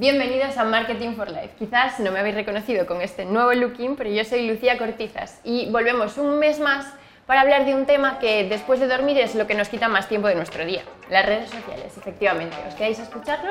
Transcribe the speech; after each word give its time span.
Bienvenidos 0.00 0.56
a 0.56 0.62
Marketing 0.62 1.16
for 1.16 1.28
Life. 1.28 1.56
Quizás 1.58 1.98
no 1.98 2.12
me 2.12 2.20
habéis 2.20 2.36
reconocido 2.36 2.86
con 2.86 3.02
este 3.02 3.24
nuevo 3.24 3.52
looking, 3.52 3.96
pero 3.96 4.08
yo 4.08 4.24
soy 4.24 4.46
Lucía 4.46 4.78
Cortizas 4.78 5.40
y 5.42 5.68
volvemos 5.72 6.18
un 6.18 6.38
mes 6.38 6.60
más 6.60 6.86
para 7.26 7.40
hablar 7.40 7.64
de 7.64 7.74
un 7.74 7.84
tema 7.84 8.20
que 8.20 8.48
después 8.48 8.78
de 8.78 8.86
dormir 8.86 9.18
es 9.18 9.34
lo 9.34 9.48
que 9.48 9.56
nos 9.56 9.68
quita 9.68 9.88
más 9.88 10.08
tiempo 10.08 10.28
de 10.28 10.36
nuestro 10.36 10.64
día, 10.64 10.82
las 11.10 11.26
redes 11.26 11.50
sociales, 11.50 11.96
efectivamente. 11.96 12.56
¿Os 12.68 12.76
quedáis 12.76 13.00
a 13.00 13.02
escucharlo? 13.02 13.50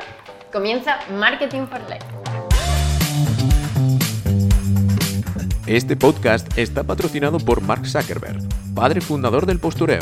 Comienza 0.50 1.00
Marketing 1.12 1.68
for 1.68 1.82
Life. 1.90 2.06
Este 5.66 5.98
podcast 5.98 6.58
está 6.58 6.86
patrocinado 6.86 7.40
por 7.40 7.60
Mark 7.60 7.86
Zuckerberg, 7.86 8.40
padre 8.74 9.02
fundador 9.02 9.46
del 9.48 9.60
postureo, 9.60 10.00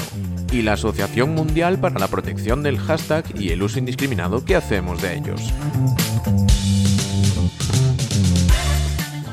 y 0.56 0.62
la 0.62 0.74
Asociación 0.74 1.36
Mundial 1.36 1.80
para 1.80 2.00
la 2.00 2.08
Protección 2.08 2.64
del 2.64 2.80
Hashtag 2.80 3.26
y 3.38 3.52
el 3.52 3.62
uso 3.62 3.78
indiscriminado 3.78 4.46
que 4.46 4.56
hacemos 4.56 5.02
de 5.02 5.16
ellos. 5.18 5.42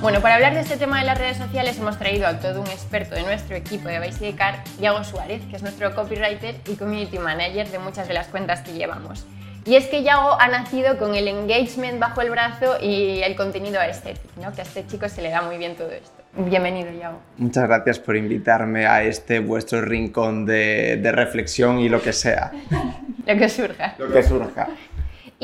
Bueno, 0.01 0.21
para 0.21 0.35
hablar 0.35 0.55
de 0.55 0.63
este 0.63 0.77
tema 0.77 0.99
de 0.99 1.07
las 1.07 1.17
redes 1.17 1.37
sociales 1.37 1.79
hemos 1.79 1.97
traído 1.97 2.27
a 2.27 2.41
todo 2.41 2.61
un 2.61 2.67
experto 2.67 3.15
de 3.15 3.23
nuestro 3.23 3.55
equipo 3.55 3.89
de 3.89 4.35
Car, 4.37 4.65
Iago 4.81 5.05
Suárez, 5.05 5.43
que 5.49 5.55
es 5.55 5.63
nuestro 5.63 5.95
copywriter 5.95 6.57
y 6.67 6.75
community 6.75 7.21
manager 7.21 7.71
de 7.71 7.79
muchas 7.79 8.09
de 8.09 8.15
las 8.15 8.27
cuentas 8.27 8.63
que 8.63 8.73
llevamos. 8.73 9.25
Y 9.65 9.77
es 9.77 9.87
que 9.87 10.03
Yago 10.03 10.41
ha 10.41 10.49
nacido 10.49 10.99
con 10.99 11.15
el 11.15 11.29
engagement 11.29 12.01
bajo 12.01 12.21
el 12.21 12.31
brazo 12.31 12.79
y 12.83 13.23
el 13.23 13.37
contenido 13.37 13.81
estético, 13.81 14.41
¿no? 14.43 14.53
que 14.53 14.63
a 14.63 14.65
este 14.65 14.85
chico 14.89 15.09
se 15.09 15.23
le 15.23 15.31
da 15.31 15.43
muy 15.43 15.57
bien 15.57 15.77
todo 15.77 15.93
esto. 15.93 16.22
Bienvenido, 16.35 16.91
Yago. 16.91 17.21
Muchas 17.37 17.69
gracias 17.69 17.99
por 17.99 18.17
invitarme 18.17 18.87
a 18.87 19.03
este 19.03 19.41
vuestro 19.41 19.83
rincón 19.83 20.47
de, 20.47 20.97
de 20.97 21.13
reflexión 21.13 21.79
y 21.79 21.91
lo 21.91 22.01
que 22.01 22.15
sea. 22.15 22.53
lo 23.27 23.37
que 23.37 23.49
surja. 23.49 23.95
Lo 23.99 24.11
que 24.11 24.23
surja. 24.23 24.69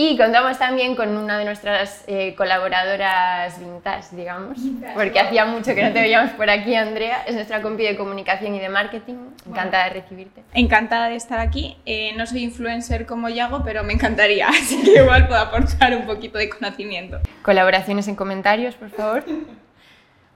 Y 0.00 0.16
contamos 0.16 0.56
también 0.60 0.94
con 0.94 1.08
una 1.16 1.36
de 1.38 1.44
nuestras 1.44 2.04
eh, 2.06 2.36
colaboradoras 2.36 3.58
vintage, 3.58 4.14
digamos, 4.14 4.56
porque 4.94 5.18
hacía 5.18 5.44
mucho 5.44 5.74
que 5.74 5.82
no 5.82 5.92
te 5.92 6.00
veíamos 6.00 6.30
por 6.34 6.48
aquí, 6.48 6.76
Andrea. 6.76 7.24
Es 7.26 7.34
nuestra 7.34 7.60
compi 7.60 7.82
de 7.82 7.96
comunicación 7.96 8.54
y 8.54 8.60
de 8.60 8.68
marketing. 8.68 9.16
Encantada 9.44 9.86
de 9.86 9.90
recibirte. 9.90 10.44
Encantada 10.54 11.08
de 11.08 11.16
estar 11.16 11.40
aquí. 11.40 11.76
Eh, 11.84 12.12
no 12.16 12.28
soy 12.28 12.44
influencer 12.44 13.06
como 13.06 13.28
Yago, 13.28 13.64
pero 13.64 13.82
me 13.82 13.92
encantaría, 13.92 14.48
así 14.48 14.80
que 14.84 15.02
igual 15.02 15.26
puedo 15.26 15.40
aportar 15.40 15.96
un 15.96 16.06
poquito 16.06 16.38
de 16.38 16.48
conocimiento. 16.48 17.18
Colaboraciones 17.42 18.06
en 18.06 18.14
comentarios, 18.14 18.76
por 18.76 18.90
favor. 18.90 19.24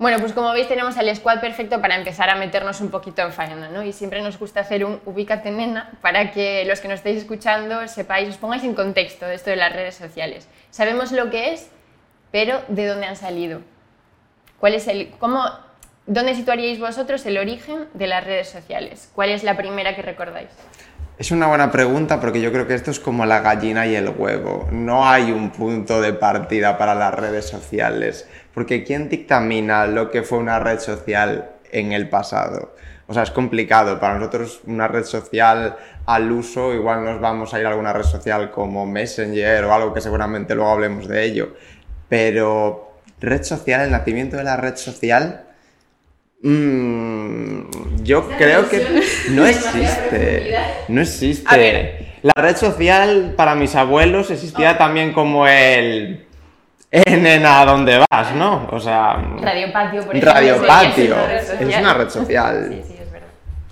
Bueno, 0.03 0.19
pues 0.19 0.33
como 0.33 0.51
veis 0.53 0.67
tenemos 0.67 0.97
al 0.97 1.15
squad 1.15 1.39
perfecto 1.41 1.81
para 1.81 1.95
empezar 1.95 2.29
a 2.29 2.35
meternos 2.35 2.81
un 2.81 2.91
poquito 2.91 3.23
en 3.23 3.33
faena, 3.33 3.69
¿no? 3.69 3.85
Y 3.85 3.93
siempre 3.93 4.21
nos 4.21 4.37
gusta 4.37 4.59
hacer 4.59 4.85
un 4.85 5.01
ubícate 5.07 5.53
nena 5.53 5.93
para 6.01 6.33
que 6.33 6.65
los 6.65 6.81
que 6.81 6.89
nos 6.89 6.97
estáis 6.97 7.19
escuchando 7.19 7.87
sepáis, 7.87 8.29
os 8.29 8.37
pongáis 8.37 8.65
en 8.65 8.75
contexto 8.75 9.27
de 9.27 9.37
esto 9.37 9.51
de 9.51 9.55
las 9.55 9.73
redes 9.73 9.95
sociales. 9.95 10.49
Sabemos 10.71 11.13
lo 11.13 11.31
que 11.31 11.53
es, 11.53 11.71
pero 12.33 12.63
¿de 12.67 12.89
dónde 12.89 13.07
han 13.07 13.15
salido? 13.15 13.61
¿Cuál 14.59 14.75
es 14.75 14.89
el, 14.89 15.11
cómo, 15.21 15.45
¿Dónde 16.09 16.35
situaríais 16.35 16.81
vosotros 16.81 17.25
el 17.27 17.39
origen 17.39 17.87
de 17.95 18.09
las 18.09 18.25
redes 18.25 18.49
sociales? 18.49 19.09
¿Cuál 19.15 19.31
es 19.31 19.45
la 19.45 19.57
primera 19.57 19.95
que 19.95 20.03
recordáis? 20.03 20.51
Es 21.19 21.31
una 21.31 21.47
buena 21.47 21.71
pregunta 21.71 22.21
porque 22.21 22.41
yo 22.41 22.51
creo 22.53 22.67
que 22.67 22.75
esto 22.75 22.91
es 22.91 22.99
como 22.99 23.27
la 23.27 23.41
gallina 23.41 23.87
y 23.87 23.95
el 23.95 24.09
huevo. 24.09 24.67
No 24.73 25.07
hay 25.07 25.31
un 25.31 25.51
punto 25.51 26.01
de 26.01 26.15
partida 26.15 26.79
para 26.79 26.95
las 26.95 27.13
redes 27.13 27.47
sociales. 27.47 28.27
Porque 28.55 28.83
¿quién 28.83 29.11
dictamina 29.11 29.87
lo 29.87 30.11
que 30.11 30.23
fue 30.23 30.39
una 30.39 30.59
red 30.59 30.81
social 30.81 31.51
en 31.71 31.93
el 31.93 32.09
pasado? 32.09 32.75
O 33.07 33.15
sea, 33.15 33.25
es 33.25 33.31
complicado. 33.31 34.01
Para 34.01 34.15
nosotros 34.15 34.63
una 34.67 34.89
red 34.89 35.05
social 35.05 35.77
al 36.07 36.33
uso, 36.33 36.73
igual 36.73 37.05
nos 37.05 37.21
vamos 37.21 37.53
a 37.53 37.61
ir 37.61 37.67
a 37.67 37.69
alguna 37.69 37.93
red 37.93 38.05
social 38.05 38.51
como 38.51 38.87
Messenger 38.87 39.65
o 39.65 39.75
algo 39.75 39.93
que 39.93 40.01
seguramente 40.01 40.55
luego 40.55 40.71
hablemos 40.71 41.07
de 41.07 41.25
ello. 41.25 41.55
Pero 42.09 42.95
red 43.21 43.43
social, 43.43 43.83
el 43.83 43.91
nacimiento 43.91 44.39
de 44.39 44.45
la 44.45 44.57
red 44.57 44.77
social, 44.77 45.45
mmm, 46.43 48.03
yo 48.03 48.29
creo 48.37 48.69
que 48.69 49.03
no 49.31 49.47
existe. 49.47 50.57
No 50.89 51.01
existe. 51.01 52.13
La 52.23 52.35
red 52.37 52.57
social 52.57 53.35
para 53.37 53.55
mis 53.55 53.75
abuelos 53.75 54.31
existía 54.31 54.79
también 54.79 55.13
como 55.13 55.47
el 55.47 56.27
en 56.93 57.47
a 57.47 57.65
dónde 57.65 58.05
vas, 58.11 58.35
¿no? 58.35 58.69
O 58.71 58.79
sea. 58.79 59.15
Radio 59.41 59.73
Patio, 59.73 60.05
por 60.05 60.15
ejemplo. 60.15 60.33
Radio 60.33 60.67
Patio. 60.67 61.17
Es 61.31 61.79
una 61.79 61.95
red 61.95 62.11
social. 62.11 62.67
Sí, 62.69 62.83
sí, 62.87 62.97
es 63.01 63.11
verdad. 63.11 63.29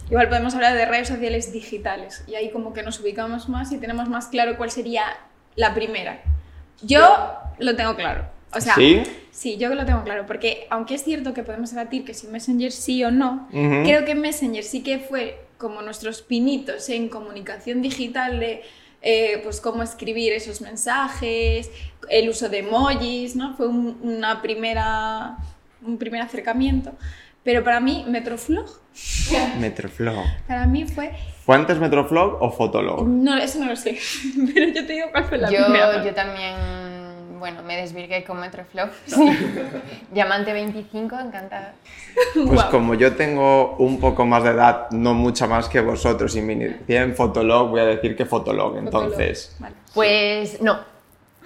Igual 0.08 0.28
podemos 0.28 0.54
hablar 0.54 0.74
de 0.74 0.86
redes 0.86 1.08
sociales 1.08 1.52
digitales 1.52 2.24
y 2.26 2.34
ahí 2.34 2.50
como 2.50 2.72
que 2.72 2.82
nos 2.82 2.98
ubicamos 3.00 3.48
más 3.48 3.70
y 3.72 3.78
tenemos 3.78 4.08
más 4.08 4.28
claro 4.28 4.56
cuál 4.56 4.70
sería 4.70 5.04
la 5.54 5.74
primera. 5.74 6.22
Yo 6.82 7.34
lo 7.58 7.76
tengo 7.76 7.94
claro. 7.94 8.24
O 8.52 8.60
sea, 8.60 8.74
¿Sí? 8.74 9.02
sí, 9.30 9.56
yo 9.58 9.72
lo 9.74 9.84
tengo 9.86 10.02
claro, 10.02 10.26
porque 10.26 10.66
aunque 10.70 10.94
es 10.94 11.04
cierto 11.04 11.34
que 11.34 11.42
podemos 11.42 11.70
debatir 11.70 12.04
que 12.04 12.14
si 12.14 12.26
Messenger 12.26 12.72
sí 12.72 13.04
o 13.04 13.10
no, 13.10 13.48
creo 13.50 14.04
que 14.04 14.14
Messenger 14.14 14.64
sí 14.64 14.82
que 14.82 14.98
fue 14.98 15.38
como 15.56 15.82
nuestros 15.82 16.22
pinitos 16.22 16.88
en 16.88 17.08
comunicación 17.08 17.82
digital 17.82 18.40
de 18.40 18.62
eh, 19.02 19.40
pues 19.42 19.60
cómo 19.60 19.82
escribir 19.82 20.32
esos 20.32 20.60
mensajes, 20.60 21.70
el 22.08 22.28
uso 22.28 22.48
de 22.48 22.58
emojis, 22.58 23.36
¿no? 23.36 23.54
Fue 23.56 23.66
un, 23.66 23.98
una 24.02 24.42
primera, 24.42 25.36
un 25.82 25.96
primer 25.96 26.22
acercamiento. 26.22 26.92
Pero 27.42 27.64
para 27.64 27.80
mí, 27.80 28.04
Metroflog. 28.06 28.68
Metroflog. 29.58 30.24
Para 30.46 30.66
mí 30.66 30.84
fue. 30.84 31.12
¿Fue 31.46 31.56
antes 31.56 31.78
Metroflog 31.78 32.42
o 32.42 32.50
Fotolog? 32.50 33.08
No, 33.08 33.36
eso 33.38 33.58
no 33.58 33.66
lo 33.66 33.76
sé. 33.76 33.98
Pero 34.54 34.68
yo 34.68 34.86
te 34.86 34.92
digo 34.92 35.06
cuál 35.10 35.24
fue 35.24 35.38
la 35.38 35.50
yo, 35.50 35.64
primera. 35.64 36.04
Yo 36.04 36.14
también, 36.14 36.54
bueno, 37.40 37.62
me 37.64 37.76
desvirgué 37.76 38.22
con 38.22 38.38
Metroflog. 38.38 38.90
Sí. 39.06 39.28
Diamante 40.12 40.52
25, 40.52 41.18
encantada. 41.18 41.74
Pues 42.46 42.62
como 42.64 42.94
yo 42.94 43.16
tengo 43.16 43.76
un 43.78 43.98
poco 43.98 44.24
más 44.24 44.44
de 44.44 44.50
edad, 44.50 44.88
no 44.92 45.14
mucha 45.14 45.48
más 45.48 45.68
que 45.68 45.80
vosotros, 45.80 46.36
y 46.36 46.42
me 46.42 46.52
inicié 46.52 46.98
en 46.98 47.16
Fotolog, 47.16 47.70
voy 47.70 47.80
a 47.80 47.86
decir 47.86 48.14
que 48.16 48.24
Fotolog, 48.24 48.76
entonces. 48.76 49.56
Vale. 49.58 49.74
Pues 49.92 50.62
no. 50.62 50.78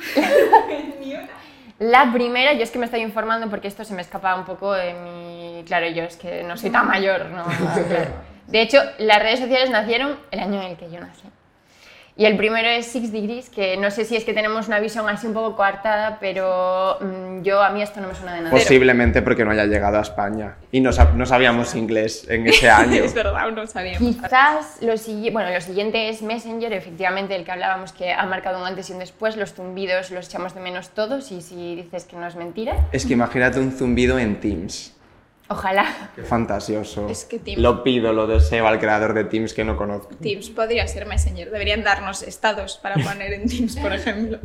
La 1.79 2.13
primera, 2.13 2.53
yo 2.53 2.63
es 2.63 2.71
que 2.71 2.79
me 2.79 2.85
estoy 2.85 3.01
informando 3.01 3.49
porque 3.51 3.69
esto 3.69 3.85
se 3.85 3.95
me 3.95 4.03
escapa 4.03 4.35
un 4.37 4.45
poco 4.45 4.73
de 4.73 4.95
mi... 4.95 5.65
Claro, 5.67 5.89
yo 5.89 6.05
es 6.05 6.17
que 6.17 6.43
no 6.45 6.57
soy 6.57 6.71
tan 6.71 6.87
mayor, 6.87 7.27
¿no? 7.31 7.45
Claro. 7.45 8.11
De 8.47 8.61
hecho, 8.63 8.79
las 8.99 9.21
redes 9.21 9.41
sociales 9.41 9.71
nacieron 9.71 10.17
el 10.31 10.41
año 10.41 10.63
en 10.63 10.71
el 10.71 10.77
que 10.77 10.91
yo 10.91 11.01
nací. 11.01 11.25
Y 12.17 12.27
el 12.27 12.37
primero 12.37 12.69
es 12.69 12.87
Six 12.87 13.11
Degrees, 13.11 13.51
que 13.51 13.77
no 13.77 13.91
sé 13.91 14.05
si 14.05 14.15
es 14.15 14.25
que 14.25 14.33
tenemos 14.33 14.69
una 14.69 14.79
visión 14.79 15.09
así 15.09 15.27
un 15.27 15.35
poco 15.35 15.57
coartada, 15.57 16.19
pero 16.21 16.97
mm, 17.01 17.43
yo 17.43 17.61
a 17.61 17.71
mí 17.71 17.83
esto 17.83 18.01
no 18.01 18.07
me 18.07 18.15
suena 18.15 18.35
de 18.35 18.43
nada. 18.43 18.51
Posiblemente 18.53 19.21
porque 19.21 19.45
no 19.45 19.51
haya 19.51 19.65
llegado 19.67 19.99
a 19.99 20.03
España. 20.03 20.55
Y 20.71 20.81
no, 20.81 20.91
sab- 20.91 21.15
no 21.15 21.27
sabíamos 21.27 21.75
inglés 21.75 22.25
en 22.31 22.47
ese 22.47 22.71
año. 22.71 23.03
Es 23.03 23.15
verdad, 23.15 23.51
no 23.51 23.67
sabíamos. 23.67 23.99
Quizás 23.99 24.79
lo, 24.81 24.95
bueno, 25.33 25.51
lo 25.51 25.61
siguiente 25.61 26.09
es 26.09 26.23
Messenger, 26.23 26.73
efectivamente, 26.73 27.35
el 27.35 27.45
que 27.45 27.51
hablábamos 27.51 27.93
que 27.93 28.13
ha 28.13 28.25
marcado 28.27 28.61
un 28.61 28.67
antes 28.69 28.91
y 28.91 28.93
un 28.93 29.01
después. 29.01 29.37
Los 29.37 29.53
zumbidos 29.55 30.13
los 30.13 30.29
echamos 30.29 30.55
de 30.55 30.61
menos 30.61 30.91
todos 30.91 31.33
y 31.33 31.43
si 31.43 31.75
dices 31.75 32.05
que 32.05 32.15
no 32.17 32.29
es 32.29 32.37
mentira, 32.37 32.77
Es 32.93 33.07
que 33.07 33.15
imagínate 33.15 33.59
un 33.59 33.73
zumbido 33.73 34.21
en 34.21 34.39
Teams. 34.39 34.94
Ojalá. 35.49 36.11
Qué 36.15 36.23
fantasioso. 36.23 37.09
Es 37.09 37.25
que 37.25 37.41
Teams- 37.41 37.59
Lo 37.59 37.83
pido, 37.83 38.13
lo 38.13 38.27
deseo 38.27 38.67
al 38.67 38.79
creador 38.79 39.15
de 39.15 39.25
Teams 39.25 39.55
que 39.55 39.65
no 39.65 39.77
conozco. 39.77 40.15
Teams 40.21 40.51
podría 40.51 40.87
ser 40.89 41.07
Messenger. 41.07 41.51
Deberían 41.51 41.83
darnos 41.85 42.23
estados 42.23 42.79
para 42.83 42.95
poner 42.97 43.33
en 43.33 43.49
Teams, 43.49 43.77
por 43.77 43.93
ejemplo. 43.93 44.39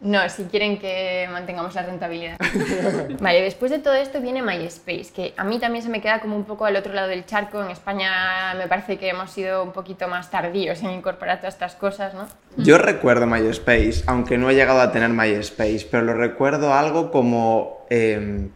No, 0.00 0.28
si 0.28 0.44
quieren 0.44 0.78
que 0.78 1.26
mantengamos 1.32 1.74
la 1.74 1.82
rentabilidad. 1.82 2.36
vale, 3.20 3.40
después 3.40 3.70
de 3.70 3.78
todo 3.78 3.94
esto 3.94 4.20
viene 4.20 4.42
MySpace, 4.42 5.06
que 5.16 5.32
a 5.34 5.44
mí 5.44 5.58
también 5.58 5.82
se 5.82 5.88
me 5.88 6.02
queda 6.02 6.20
como 6.20 6.36
un 6.36 6.44
poco 6.44 6.66
al 6.66 6.76
otro 6.76 6.92
lado 6.92 7.08
del 7.08 7.24
charco. 7.24 7.62
En 7.64 7.70
España 7.70 8.52
me 8.58 8.68
parece 8.68 8.98
que 8.98 9.08
hemos 9.08 9.30
sido 9.30 9.62
un 9.62 9.72
poquito 9.72 10.06
más 10.06 10.30
tardíos 10.30 10.82
en 10.82 10.90
incorporar 10.90 11.38
todas 11.38 11.54
estas 11.54 11.74
cosas, 11.74 12.12
¿no? 12.12 12.26
Yo 12.58 12.76
recuerdo 12.76 13.26
MySpace, 13.26 14.02
aunque 14.06 14.36
no 14.36 14.50
he 14.50 14.54
llegado 14.54 14.82
a 14.82 14.92
tener 14.92 15.08
MySpace, 15.08 15.88
pero 15.90 16.02
lo 16.02 16.12
recuerdo 16.12 16.74
algo 16.74 17.10
como 17.10 17.86
em, 17.88 18.50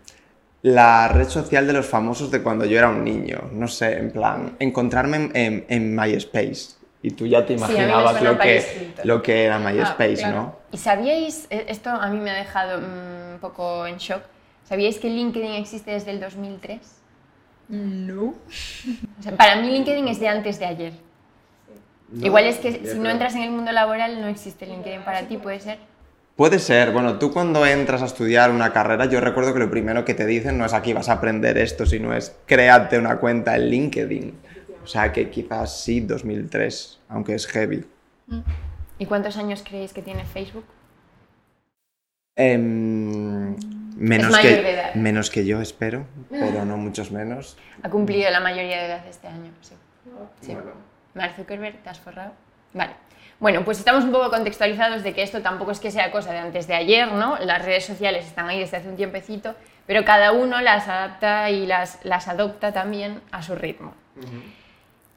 la 0.63 1.09
red 1.09 1.29
social 1.29 1.67
de 1.67 1.73
los 1.73 1.87
famosos 1.87 2.31
de 2.31 2.43
cuando 2.43 2.65
yo 2.65 2.79
era 2.79 2.89
un 2.89 3.05
niño. 3.05 3.49
No 3.53 3.69
sé, 3.69 3.99
en 3.99 4.11
plan, 4.11 4.57
encontrarme 4.59 5.17
en, 5.17 5.31
en- 5.37 5.67
en 5.69 5.95
MySpace. 5.97 6.77
Y 7.01 7.13
tú 7.13 7.27
ya 7.27 7.47
te 7.47 7.53
imaginabas 7.53 8.21
lo, 8.21 8.37
que, 8.39 8.93
lo 9.05 9.23
que 9.23 9.45
era 9.45 9.59
MySpace, 9.61 10.17
claro. 10.17 10.37
¿no? 10.37 10.57
¿Y 10.73 10.79
sabíais, 10.79 11.47
eh, 11.51 11.67
esto 11.69 11.91
a 11.91 12.09
mí 12.09 12.19
me 12.19 12.31
ha 12.31 12.35
dejado 12.35 12.81
mm, 12.81 13.35
un 13.35 13.39
poco 13.41 13.87
en 13.87 13.99
shock, 13.99 14.23
¿sabíais 14.65 14.99
que 14.99 15.09
LinkedIn 15.09 15.53
existe 15.53 15.93
desde 15.93 16.11
el 16.11 16.19
2003? 16.21 16.81
No. 17.69 18.25
O 18.25 19.23
sea, 19.23 19.37
para 19.37 19.57
mí 19.57 19.71
LinkedIn 19.71 20.09
es 20.09 20.19
de 20.19 20.29
antes 20.29 20.59
de 20.59 20.67
ayer. 20.67 20.93
Igual 22.21 22.47
es 22.47 22.57
que 22.57 22.85
si 22.87 22.99
no 22.99 23.11
entras 23.11 23.35
en 23.37 23.43
el 23.43 23.51
mundo 23.51 23.71
laboral 23.71 24.21
no 24.21 24.27
existe 24.29 24.67
LinkedIn 24.67 25.03
para 25.03 25.23
ti, 25.29 25.37
puede 25.37 25.61
ser. 25.61 25.79
Puede 26.38 26.61
ser, 26.61 26.93
bueno, 26.93 27.19
tú 27.19 27.32
cuando 27.32 27.67
entras 27.67 28.00
a 28.00 28.05
estudiar 28.05 28.52
una 28.52 28.73
carrera, 28.73 29.06
yo 29.06 29.20
recuerdo 29.20 29.52
que 29.52 29.58
lo 29.58 29.73
primero 29.73 30.05
que 30.05 30.14
te 30.14 30.25
dicen 30.25 30.56
no 30.56 30.64
es 30.64 30.73
aquí 30.73 30.93
vas 30.93 31.08
a 31.08 31.14
aprender 31.14 31.58
esto, 31.58 31.85
sino 31.85 32.14
es 32.14 32.32
créate 32.46 32.96
una 32.96 33.17
cuenta 33.17 33.56
en 33.56 33.69
LinkedIn. 33.69 34.38
O 34.85 34.87
sea 34.87 35.11
que 35.11 35.31
quizás 35.31 35.81
sí, 35.81 35.99
2003, 35.99 37.00
aunque 37.08 37.35
es 37.35 37.44
heavy. 37.49 37.85
¿Y 39.00 39.06
cuántos 39.06 39.37
años 39.37 39.64
creéis 39.69 39.93
que 39.93 40.00
tiene 40.00 40.25
Facebook? 40.25 40.64
Em, 42.37 43.56
menos, 43.96 44.38
que, 44.38 44.62
de 44.62 44.75
edad. 44.75 44.94
menos 44.94 45.31
que 45.31 45.44
yo, 45.44 45.61
espero, 45.61 46.06
pero 46.31 46.64
no 46.64 46.76
muchos 46.76 47.11
menos. 47.11 47.58
Ha 47.82 47.90
cumplido 47.90 48.31
la 48.31 48.38
mayoría 48.38 48.79
de 48.79 48.87
edad 48.87 49.05
este 49.08 49.26
año, 49.26 49.50
sí. 49.61 49.75
sí. 50.40 50.56
Mark 51.14 51.35
Zuckerberg, 51.35 51.82
¿te 51.82 51.90
has 51.90 51.99
forrado? 51.99 52.31
Vale. 52.75 52.93
Bueno, 53.40 53.64
pues 53.64 53.79
estamos 53.79 54.02
un 54.05 54.11
poco 54.11 54.31
contextualizados 54.31 55.05
de 55.05 55.14
que 55.14 55.23
esto 55.23 55.43
tampoco 55.43 55.70
es 55.70 55.79
que 55.79 55.93
sea 55.93 56.11
cosa 56.11 56.32
de 56.32 56.38
antes 56.38 56.67
de 56.67 56.75
ayer, 56.75 57.12
¿no? 57.12 57.38
Las 57.38 57.64
redes 57.64 57.87
sociales 57.87 58.26
están 58.26 58.49
ahí 58.49 58.58
desde 58.58 58.79
hace 58.79 58.88
un 58.88 58.96
tiempecito, 58.96 59.55
pero 59.87 60.05
cada 60.05 60.32
uno 60.32 60.61
las 60.61 60.88
adapta 60.88 61.49
y 61.50 61.64
las, 61.64 62.05
las 62.05 62.26
adopta 62.26 62.73
también 62.73 63.20
a 63.31 63.43
su 63.43 63.55
ritmo. 63.55 63.94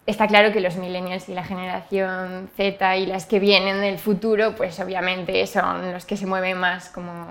Está 0.06 0.27
claro 0.27 0.51
que 0.51 0.62
los 0.62 0.75
millennials 0.75 1.29
y 1.29 1.33
la 1.33 1.44
generación 1.44 2.50
Z 2.56 2.97
y 2.97 3.07
las 3.07 3.25
que 3.25 3.39
vienen 3.39 3.81
del 3.81 3.97
futuro, 3.97 4.56
pues 4.56 4.79
obviamente 4.79 5.45
son 5.47 5.91
los 5.91 6.06
que 6.06 6.15
se 6.15 6.27
mueven 6.27 6.57
más 6.59 6.89
como 6.89 7.25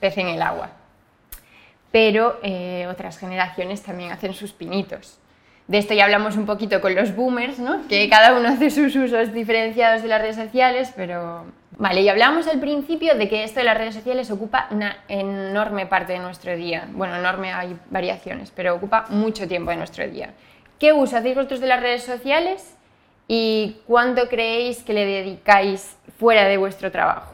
pez 0.00 0.16
en 0.16 0.28
el 0.28 0.40
agua. 0.40 0.70
Pero 1.90 2.40
eh, 2.42 2.86
otras 2.90 3.18
generaciones 3.18 3.82
también 3.82 4.12
hacen 4.12 4.32
sus 4.32 4.52
pinitos. 4.52 5.18
De 5.72 5.78
esto 5.78 5.94
ya 5.94 6.04
hablamos 6.04 6.36
un 6.36 6.44
poquito 6.44 6.82
con 6.82 6.94
los 6.94 7.16
boomers, 7.16 7.58
¿no? 7.58 7.88
que 7.88 8.06
cada 8.10 8.36
uno 8.38 8.46
hace 8.50 8.68
sus 8.68 8.94
usos 8.94 9.32
diferenciados 9.32 10.02
de 10.02 10.08
las 10.08 10.20
redes 10.20 10.36
sociales, 10.36 10.92
pero... 10.94 11.46
Vale, 11.78 12.02
y 12.02 12.10
hablamos 12.10 12.46
al 12.46 12.60
principio 12.60 13.14
de 13.14 13.26
que 13.26 13.42
esto 13.42 13.60
de 13.60 13.64
las 13.64 13.78
redes 13.78 13.94
sociales 13.94 14.30
ocupa 14.30 14.68
una 14.70 14.98
enorme 15.08 15.86
parte 15.86 16.12
de 16.12 16.18
nuestro 16.18 16.54
día. 16.54 16.86
Bueno, 16.92 17.16
enorme 17.16 17.54
hay 17.54 17.74
variaciones, 17.88 18.52
pero 18.54 18.74
ocupa 18.74 19.06
mucho 19.08 19.48
tiempo 19.48 19.70
de 19.70 19.78
nuestro 19.78 20.06
día. 20.06 20.34
¿Qué 20.78 20.92
uso 20.92 21.16
hacéis 21.16 21.36
vosotros 21.36 21.60
de 21.60 21.68
las 21.68 21.80
redes 21.80 22.02
sociales 22.02 22.74
y 23.26 23.78
cuánto 23.86 24.28
creéis 24.28 24.82
que 24.82 24.92
le 24.92 25.06
dedicáis 25.06 25.96
fuera 26.18 26.44
de 26.48 26.58
vuestro 26.58 26.92
trabajo? 26.92 27.32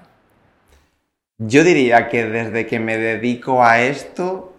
Yo 1.38 1.64
diría 1.64 2.08
que 2.08 2.24
desde 2.24 2.68
que 2.68 2.78
me 2.78 2.98
dedico 2.98 3.64
a 3.64 3.80
esto, 3.80 4.54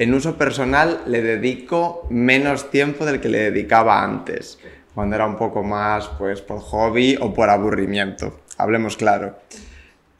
en 0.00 0.14
uso 0.14 0.38
personal 0.38 1.02
le 1.04 1.20
dedico 1.20 2.06
menos 2.08 2.70
tiempo 2.70 3.04
del 3.04 3.20
que 3.20 3.28
le 3.28 3.50
dedicaba 3.50 4.02
antes, 4.02 4.58
cuando 4.94 5.14
era 5.14 5.26
un 5.26 5.36
poco 5.36 5.62
más 5.62 6.08
pues 6.18 6.40
por 6.40 6.58
hobby 6.60 7.18
o 7.20 7.34
por 7.34 7.50
aburrimiento, 7.50 8.40
hablemos 8.56 8.96
claro. 8.96 9.36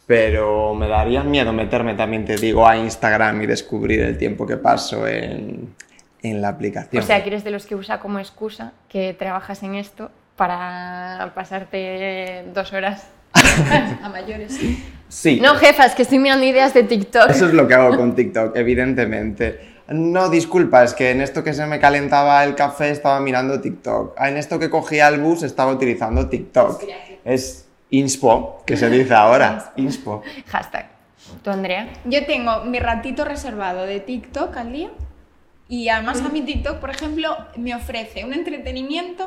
Pero 0.07 0.75
me 0.75 0.87
daría 0.87 1.23
miedo 1.23 1.55
meterme 1.55 1.95
también, 1.95 2.27
te 2.27 2.37
digo, 2.37 2.69
a 2.69 2.77
Instagram 2.77 3.41
y 3.41 3.47
descubrir 3.47 4.03
el 4.03 4.19
tiempo 4.19 4.47
que 4.47 4.59
paso 4.59 5.09
en, 5.09 5.75
en 6.21 6.43
la 6.43 6.51
aplicación. 6.51 7.03
O 7.03 7.07
sea, 7.07 7.23
que 7.23 7.31
eres 7.31 7.43
de 7.43 7.51
los 7.51 7.65
que 7.65 7.75
usa 7.75 8.01
como 8.01 8.19
excusa 8.19 8.75
que 8.91 9.15
trabajas 9.15 9.63
en 9.63 9.77
esto 9.77 10.11
para 10.37 11.33
pasarte 11.35 12.45
dos 12.53 12.75
horas. 12.75 13.09
A 14.03 14.09
mayores. 14.09 14.59
sí. 15.09 15.41
No, 15.41 15.55
jefas, 15.57 15.95
que 15.95 16.03
estoy 16.03 16.19
mirando 16.19 16.45
ideas 16.45 16.75
de 16.75 16.83
TikTok. 16.85 17.31
Eso 17.31 17.47
es 17.47 17.55
lo 17.55 17.67
que 17.69 17.75
hago 17.75 17.97
con 17.97 18.15
TikTok, 18.17 18.57
evidentemente. 18.57 19.69
No, 19.89 20.29
disculpa, 20.29 20.85
es 20.85 20.95
que 20.95 21.11
en 21.11 21.21
esto 21.21 21.43
que 21.43 21.53
se 21.53 21.67
me 21.67 21.81
calentaba 21.81 22.45
el 22.45 22.55
café 22.55 22.91
estaba 22.91 23.19
mirando 23.21 23.61
TikTok. 23.61 24.15
Ah, 24.17 24.29
En 24.29 24.37
esto 24.37 24.59
que 24.59 24.71
cogía 24.71 25.09
el 25.09 25.19
bus 25.19 25.43
estaba 25.43 25.73
utilizando 25.73 26.29
TikTok. 26.29 26.83
Es 27.25 27.67
inspo, 27.91 28.63
que 28.67 28.77
se 28.77 28.89
dice 28.89 29.15
ahora. 29.15 29.73
Inspo. 29.77 30.23
Hashtag. 30.47 30.89
¿Tú, 31.43 31.51
Andrea? 31.51 31.89
Yo 32.05 32.25
tengo 32.25 32.65
mi 32.65 32.79
ratito 32.79 33.25
reservado 33.25 33.85
de 33.85 33.99
TikTok 34.01 34.57
al 34.57 34.73
día 34.73 34.91
y 35.69 35.89
además 35.89 36.21
a 36.23 36.29
mi 36.29 36.43
TikTok, 36.43 36.79
por 36.79 36.91
ejemplo, 36.91 37.37
me 37.57 37.75
ofrece 37.75 38.25
un 38.25 38.33
entretenimiento 38.33 39.25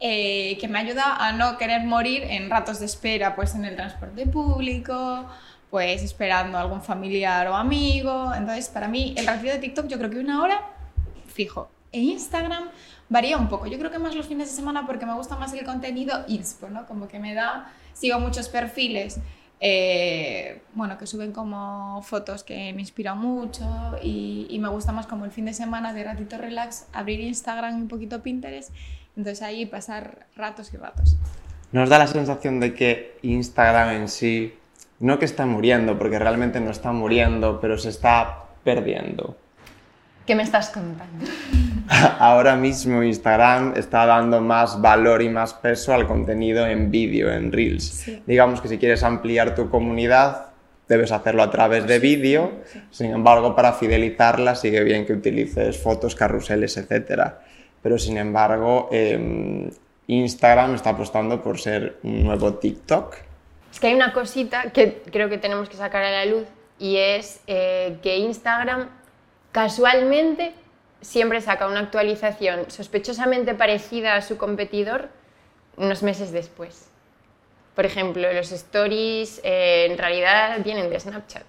eh, 0.00 0.56
que 0.58 0.68
me 0.68 0.78
ayuda 0.78 1.16
a 1.16 1.32
no 1.32 1.58
querer 1.58 1.84
morir 1.84 2.22
en 2.22 2.50
ratos 2.50 2.80
de 2.80 2.86
espera, 2.86 3.34
pues 3.34 3.54
en 3.54 3.64
el 3.64 3.76
transporte 3.76 4.26
público, 4.26 5.26
pues 5.70 6.02
esperando 6.02 6.58
a 6.58 6.62
algún 6.62 6.82
familiar 6.82 7.48
o 7.48 7.54
amigo. 7.54 8.32
Entonces, 8.34 8.68
para 8.68 8.88
mí, 8.88 9.14
el 9.16 9.26
ratito 9.26 9.52
de 9.52 9.58
TikTok 9.58 9.86
yo 9.88 9.98
creo 9.98 10.10
que 10.10 10.18
una 10.18 10.42
hora 10.42 10.60
fijo. 11.26 11.70
E 11.90 12.00
Instagram 12.00 12.68
varía 13.08 13.36
un 13.38 13.48
poco. 13.48 13.66
Yo 13.66 13.78
creo 13.78 13.90
que 13.90 13.98
más 13.98 14.14
los 14.14 14.26
fines 14.26 14.50
de 14.50 14.56
semana 14.56 14.86
porque 14.86 15.06
me 15.06 15.14
gusta 15.14 15.36
más 15.36 15.52
el 15.54 15.64
contenido 15.64 16.24
inspo, 16.28 16.68
¿no? 16.68 16.86
Como 16.86 17.08
que 17.08 17.18
me 17.18 17.34
da... 17.34 17.72
Sigo 17.94 18.20
muchos 18.20 18.48
perfiles 18.48 19.18
eh, 19.60 20.62
bueno, 20.74 20.96
que 20.98 21.06
suben 21.06 21.32
como 21.32 22.00
fotos 22.02 22.44
que 22.44 22.72
me 22.72 22.80
inspiran 22.80 23.18
mucho 23.18 23.64
y, 24.02 24.46
y, 24.48 24.58
me 24.60 24.68
gusta 24.68 24.92
más 24.92 25.06
como 25.06 25.24
el 25.24 25.32
fin 25.32 25.46
de 25.46 25.52
semana 25.52 25.92
de 25.92 26.04
ratito 26.04 26.38
relax, 26.38 26.86
abrir 26.92 27.20
Instagram 27.20 27.78
y 27.78 27.82
un 27.82 27.88
poquito 27.88 28.22
Pinterest, 28.22 28.72
entonces 29.18 29.42
ahí 29.42 29.66
pasar 29.66 30.26
ratos 30.36 30.72
y 30.72 30.76
ratos. 30.76 31.16
Nos 31.72 31.90
da 31.90 31.98
la 31.98 32.06
sensación 32.06 32.60
de 32.60 32.72
que 32.72 33.18
Instagram 33.22 33.96
en 33.96 34.08
sí, 34.08 34.54
no 35.00 35.18
que 35.18 35.24
está 35.24 35.44
muriendo, 35.44 35.98
porque 35.98 36.18
realmente 36.18 36.60
no 36.60 36.70
está 36.70 36.92
muriendo, 36.92 37.60
pero 37.60 37.76
se 37.76 37.90
está 37.90 38.44
perdiendo. 38.62 39.36
¿Qué 40.24 40.34
me 40.34 40.44
estás 40.44 40.70
contando? 40.70 41.26
Ahora 42.18 42.54
mismo 42.54 43.02
Instagram 43.02 43.74
está 43.76 44.06
dando 44.06 44.40
más 44.40 44.80
valor 44.80 45.20
y 45.20 45.28
más 45.28 45.52
peso 45.52 45.92
al 45.92 46.06
contenido 46.06 46.66
en 46.66 46.90
vídeo, 46.90 47.32
en 47.32 47.50
Reels. 47.50 47.84
Sí. 47.84 48.22
Digamos 48.26 48.60
que 48.60 48.68
si 48.68 48.78
quieres 48.78 49.02
ampliar 49.02 49.54
tu 49.54 49.68
comunidad, 49.68 50.50
debes 50.88 51.10
hacerlo 51.10 51.42
a 51.42 51.50
través 51.50 51.86
de 51.86 51.98
vídeo. 51.98 52.52
Sin 52.90 53.10
embargo, 53.10 53.56
para 53.56 53.72
fidelizarla 53.72 54.54
sigue 54.54 54.84
bien 54.84 55.04
que 55.06 55.14
utilices 55.14 55.76
fotos, 55.76 56.14
carruseles, 56.14 56.76
etc. 56.76 57.32
Pero 57.82 57.98
sin 57.98 58.16
embargo, 58.18 58.88
eh, 58.90 59.70
Instagram 60.08 60.74
está 60.74 60.90
apostando 60.90 61.42
por 61.42 61.60
ser 61.60 61.98
un 62.02 62.24
nuevo 62.24 62.54
TikTok. 62.54 63.16
Es 63.70 63.78
que 63.78 63.88
hay 63.88 63.94
una 63.94 64.12
cosita 64.12 64.70
que 64.72 65.02
creo 65.10 65.28
que 65.28 65.38
tenemos 65.38 65.68
que 65.68 65.76
sacar 65.76 66.02
a 66.02 66.10
la 66.10 66.24
luz 66.24 66.46
y 66.78 66.96
es 66.96 67.40
eh, 67.46 67.98
que 68.02 68.16
Instagram 68.16 68.88
casualmente 69.52 70.52
siempre 71.00 71.40
saca 71.40 71.68
una 71.68 71.80
actualización 71.80 72.70
sospechosamente 72.70 73.54
parecida 73.54 74.16
a 74.16 74.22
su 74.22 74.36
competidor 74.36 75.10
unos 75.76 76.02
meses 76.02 76.32
después. 76.32 76.88
Por 77.74 77.86
ejemplo, 77.86 78.32
los 78.32 78.50
stories 78.50 79.40
eh, 79.44 79.86
en 79.90 79.98
realidad 79.98 80.58
vienen 80.64 80.90
de 80.90 80.98
Snapchat 80.98 81.44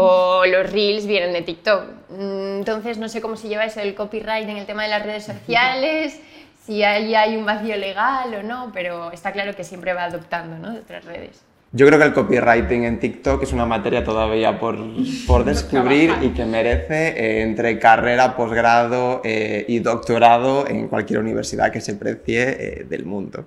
o 0.00 0.44
los 0.46 0.70
reels 0.70 1.08
vienen 1.08 1.32
de 1.32 1.42
TikTok. 1.42 1.82
Mm, 2.10 2.58
Entonces 2.58 2.98
no 2.98 3.08
sé 3.08 3.20
cómo 3.20 3.34
se 3.34 3.48
lleva 3.48 3.64
eso 3.64 3.80
del 3.80 3.96
copyright 3.96 4.48
en 4.48 4.56
el 4.56 4.64
tema 4.64 4.84
de 4.84 4.90
las 4.90 5.02
redes 5.02 5.24
sociales, 5.24 6.20
si 6.64 6.84
ahí 6.84 7.16
hay 7.16 7.36
un 7.36 7.44
vacío 7.44 7.76
legal 7.76 8.32
o 8.32 8.42
no, 8.44 8.70
pero 8.72 9.10
está 9.10 9.32
claro 9.32 9.56
que 9.56 9.64
siempre 9.64 9.94
va 9.94 10.04
adoptando 10.04 10.56
¿no? 10.56 10.72
de 10.72 10.80
otras 10.80 11.04
redes. 11.04 11.42
Yo 11.72 11.86
creo 11.86 11.98
que 11.98 12.04
el 12.04 12.14
copywriting 12.14 12.84
en 12.84 13.00
TikTok 13.00 13.42
es 13.42 13.52
una 13.52 13.66
materia 13.66 14.04
todavía 14.04 14.60
por, 14.60 14.78
por 15.26 15.44
descubrir 15.44 16.14
y 16.22 16.28
que 16.28 16.44
merece 16.44 17.08
eh, 17.08 17.42
entre 17.42 17.78
carrera, 17.80 18.36
posgrado 18.36 19.20
eh, 19.24 19.64
y 19.66 19.80
doctorado 19.80 20.66
en 20.68 20.86
cualquier 20.86 21.18
universidad 21.18 21.72
que 21.72 21.80
se 21.80 21.94
precie 21.94 22.42
eh, 22.48 22.86
del 22.88 23.04
mundo. 23.04 23.46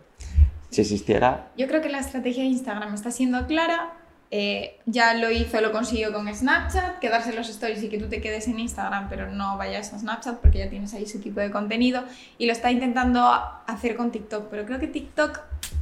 Si 0.70 0.82
existiera. 0.82 1.48
Yo 1.58 1.68
creo 1.68 1.82
que 1.82 1.90
la 1.90 2.00
estrategia 2.00 2.44
de 2.44 2.50
Instagram 2.50 2.94
está 2.94 3.10
siendo 3.10 3.48
clara. 3.48 3.94
Eh, 4.34 4.80
ya 4.86 5.14
lo 5.14 5.30
hizo, 5.30 5.60
lo 5.60 5.74
consiguió 5.74 6.14
con 6.14 6.34
Snapchat, 6.34 7.00
quedarse 7.00 7.34
los 7.34 7.50
stories 7.50 7.84
y 7.84 7.90
que 7.90 7.98
tú 7.98 8.08
te 8.08 8.22
quedes 8.22 8.48
en 8.48 8.62
Instagram, 8.62 9.10
pero 9.10 9.30
no 9.30 9.58
vayas 9.58 9.92
a 9.92 10.00
Snapchat 10.00 10.40
porque 10.40 10.60
ya 10.60 10.70
tienes 10.70 10.94
ahí 10.94 11.04
ese 11.04 11.20
tipo 11.20 11.42
de 11.42 11.52
contenido. 11.52 12.06
Y 12.38 12.46
lo 12.46 12.54
está 12.54 12.72
intentando 12.72 13.30
hacer 13.68 13.98
con 13.98 14.10
TikTok, 14.12 14.48
pero 14.50 14.66
creo 14.66 14.80
que 14.80 14.88
TikTok 14.88 15.42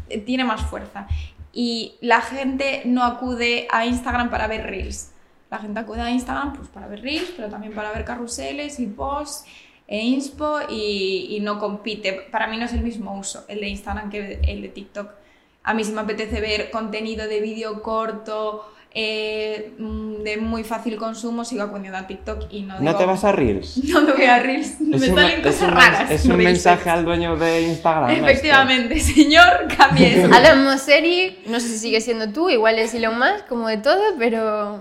eh, 0.10 0.18
tiene 0.18 0.46
más 0.46 0.62
fuerza. 0.62 1.08
Y 1.54 1.96
la 2.02 2.22
gente 2.22 2.82
no 2.86 3.04
acude 3.04 3.68
a 3.70 3.86
Instagram 3.86 4.32
para 4.32 4.48
ver 4.48 4.66
reels. 4.66 5.12
La 5.52 5.60
gente 5.60 5.80
acude 5.80 6.02
a 6.02 6.10
Instagram 6.10 6.54
pues, 6.54 6.70
para 6.70 6.88
ver 6.88 7.04
reels, 7.04 7.32
pero 7.36 7.50
también 7.50 7.74
para 7.74 7.92
ver 7.92 8.04
carruseles 8.04 8.80
y 8.80 8.88
posts 8.88 9.46
e 9.88 10.00
inspo 10.04 10.60
y 10.70 11.38
no 11.42 11.60
compite. 11.60 12.14
Para 12.32 12.48
mí 12.48 12.58
no 12.58 12.66
es 12.66 12.74
el 12.74 12.82
mismo 12.82 13.16
uso 13.16 13.46
el 13.48 13.60
de 13.60 13.70
Instagram 13.70 14.10
que 14.10 14.40
el 14.44 14.64
de 14.64 14.70
TikTok. 14.70 15.19
A 15.64 15.74
mí 15.74 15.84
sí 15.84 15.92
me 15.92 16.02
apetece 16.02 16.42
ver 16.42 16.72
contenido 16.72 17.28
de 17.28 17.42
vídeo 17.42 17.82
corto, 17.82 18.66
eh, 18.92 19.74
mm, 19.78 20.24
de 20.24 20.38
muy 20.38 20.64
fácil 20.64 20.98
consumo, 20.98 21.46
sigo 21.46 21.62
acudiendo 21.62 21.98
a 21.98 22.08
TikTok 22.08 22.46
y 22.50 22.62
no 22.64 22.74
¿No 22.76 22.80
digo- 22.80 22.98
te 22.98 23.06
vas 23.06 23.24
a 23.24 23.32
Reels? 23.32 23.78
No 23.84 24.02
me 24.02 24.14
voy 24.14 24.26
a 24.26 24.40
Reels, 24.40 24.82
me 24.82 24.96
un- 24.96 25.02
salen 25.16 25.40
es 25.42 25.46
cosas 25.46 25.62
un, 25.70 25.76
raras. 25.76 26.12
Es 26.12 26.26
un 26.26 26.32
Reels. 26.32 26.44
mensaje 26.44 26.90
al 26.90 27.06
dueño 27.06 27.36
de 27.36 27.62
Instagram. 27.62 28.10
esto. 28.10 28.26
Efectivamente, 28.26 29.00
señor, 29.00 29.68
cambie 29.78 30.20
eso. 30.24 30.34
Adam 30.34 30.64
Mosseri, 30.64 31.38
no 31.48 31.60
sé 31.60 31.68
si 31.68 31.78
sigue 31.78 32.02
siendo 32.02 32.32
tú, 32.34 32.50
igual 32.50 32.80
es 32.80 32.94
Elon 32.96 33.20
Musk, 33.20 33.48
como 33.48 33.68
de 33.68 33.78
todo, 33.78 34.02
pero 34.18 34.80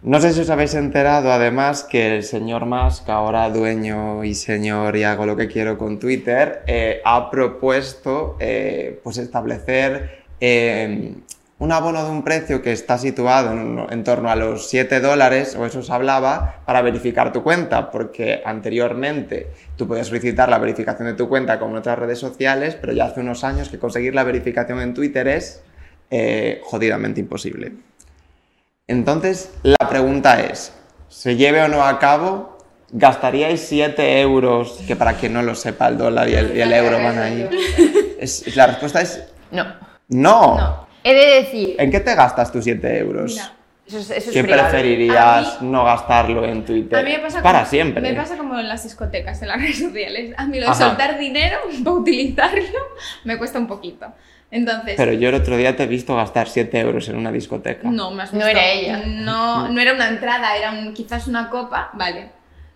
No 0.00 0.20
sé 0.20 0.32
si 0.32 0.42
os 0.42 0.50
habéis 0.50 0.74
enterado 0.74 1.32
además 1.32 1.82
que 1.82 2.18
el 2.18 2.22
señor 2.22 2.66
Musk, 2.66 3.08
ahora 3.08 3.50
dueño 3.50 4.22
y 4.22 4.34
señor 4.34 4.94
y 4.94 5.02
hago 5.02 5.26
lo 5.26 5.34
que 5.34 5.48
quiero 5.48 5.76
con 5.76 5.98
Twitter, 5.98 6.62
eh, 6.68 7.00
ha 7.04 7.28
propuesto 7.28 8.36
eh, 8.38 9.00
pues 9.02 9.18
establecer 9.18 10.22
eh, 10.38 11.14
un 11.58 11.72
abono 11.72 12.04
de 12.04 12.10
un 12.10 12.22
precio 12.22 12.62
que 12.62 12.70
está 12.70 12.96
situado 12.96 13.50
en, 13.90 14.04
torno 14.04 14.30
a 14.30 14.36
los 14.36 14.68
7 14.68 15.00
dólares, 15.00 15.56
o 15.56 15.66
eso 15.66 15.82
se 15.82 15.92
hablaba, 15.92 16.62
para 16.64 16.80
verificar 16.80 17.32
tu 17.32 17.42
cuenta, 17.42 17.90
porque 17.90 18.40
anteriormente 18.44 19.48
tú 19.74 19.88
podías 19.88 20.06
solicitar 20.06 20.48
la 20.48 20.58
verificación 20.58 21.08
de 21.08 21.14
tu 21.14 21.28
cuenta 21.28 21.58
como 21.58 21.72
en 21.72 21.78
otras 21.78 21.98
redes 21.98 22.20
sociales, 22.20 22.76
pero 22.80 22.92
ya 22.92 23.06
hace 23.06 23.18
unos 23.18 23.42
años 23.42 23.68
que 23.68 23.80
conseguir 23.80 24.14
la 24.14 24.22
verificación 24.22 24.80
en 24.80 24.94
Twitter 24.94 25.26
es 25.26 25.64
jodidamente 26.62 27.18
imposible. 27.18 27.72
Entonces, 28.88 29.52
la 29.62 29.76
pregunta 29.88 30.40
es, 30.40 30.72
¿se 31.08 31.36
lleve 31.36 31.62
o 31.62 31.68
no 31.68 31.84
a 31.84 31.98
cabo? 31.98 32.56
¿Gastaríais 32.90 33.60
7 33.68 34.20
euros, 34.22 34.80
que 34.86 34.96
para 34.96 35.12
quien 35.12 35.34
no 35.34 35.42
lo 35.42 35.54
sepa, 35.54 35.88
el 35.88 35.98
dólar 35.98 36.26
y 36.28 36.34
el, 36.34 36.56
y 36.56 36.60
el 36.62 36.72
euro 36.72 36.96
van 37.02 37.18
ahí? 37.18 37.48
Es- 38.18 38.56
la 38.56 38.66
respuesta 38.66 39.00
es 39.00 39.22
No. 39.52 39.64
no. 40.08 40.56
No. 40.56 40.88
He 41.04 41.14
de 41.14 41.26
decir, 41.42 41.76
¿En 41.78 41.90
qué 41.90 42.00
te 42.00 42.14
gastas 42.14 42.50
tus 42.50 42.64
7 42.64 42.98
euros? 42.98 43.30
Mira, 43.32 43.52
eso 43.86 43.98
es, 43.98 44.10
eso 44.10 44.30
es 44.30 44.34
¿Qué 44.34 44.42
privado. 44.42 44.68
preferirías 44.70 45.60
mí- 45.62 45.68
no 45.70 45.84
gastarlo 45.84 46.44
en 46.44 46.64
Twitter? 46.64 46.98
A 46.98 47.02
mí 47.02 47.10
me 47.12 47.18
pasa 47.20 47.42
Para 47.42 47.58
como, 47.60 47.70
siempre. 47.70 48.02
Me 48.02 48.14
pasa 48.14 48.36
como 48.38 48.58
en 48.58 48.68
las 48.68 48.82
discotecas, 48.82 49.40
en 49.42 49.48
las 49.48 49.58
redes 49.60 49.78
sociales. 49.78 50.34
A 50.36 50.46
mí 50.46 50.58
lo 50.58 50.64
de 50.66 50.72
Ajá. 50.72 50.88
soltar 50.88 51.18
dinero 51.18 51.58
para 51.84 51.96
utilizarlo 51.96 52.78
me 53.24 53.36
cuesta 53.38 53.58
un 53.58 53.66
poquito. 53.68 54.06
Entonces, 54.50 54.94
Pero 54.96 55.12
yo 55.12 55.28
el 55.28 55.34
otro 55.34 55.56
día 55.56 55.76
te 55.76 55.82
he 55.82 55.86
visto 55.86 56.16
gastar 56.16 56.48
7 56.48 56.80
euros 56.80 57.08
en 57.08 57.16
una 57.16 57.30
discoteca. 57.32 57.90
no, 57.90 58.10
más 58.10 58.32
No 58.32 58.46
era 58.46 58.66
ella. 58.70 59.02
No, 59.06 59.68
no 59.68 59.80
era 59.80 59.92
una 59.92 60.08
entrada, 60.08 60.56
era 60.56 60.72
un- 60.72 60.94
quizás 60.94 61.26
una 61.28 61.50
copa, 61.50 61.90
vale. 61.92 62.30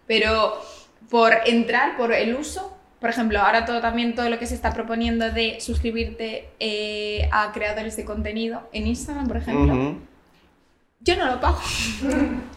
Pero 0.07 0.61
por 1.11 1.33
entrar, 1.47 1.97
por 1.97 2.13
el 2.13 2.35
uso, 2.37 2.77
por 3.01 3.09
ejemplo, 3.11 3.41
ahora 3.41 3.65
todo 3.65 3.81
también 3.81 4.15
todo 4.15 4.29
lo 4.29 4.39
que 4.39 4.47
se 4.47 4.55
está 4.55 4.73
proponiendo 4.75 5.31
de 5.31 5.61
suscribirte 5.61 6.51
eh, 6.61 7.29
a 7.33 7.51
creadores 7.53 7.97
de 7.97 8.05
contenido 8.05 8.69
en 8.73 8.87
Instagram, 8.87 9.27
por 9.27 9.39
ejemplo, 9.39 9.73
Ujú. 9.75 9.97
Yo 11.05 11.17
no 11.17 11.27
lo 11.27 11.41
pago. 11.41 11.59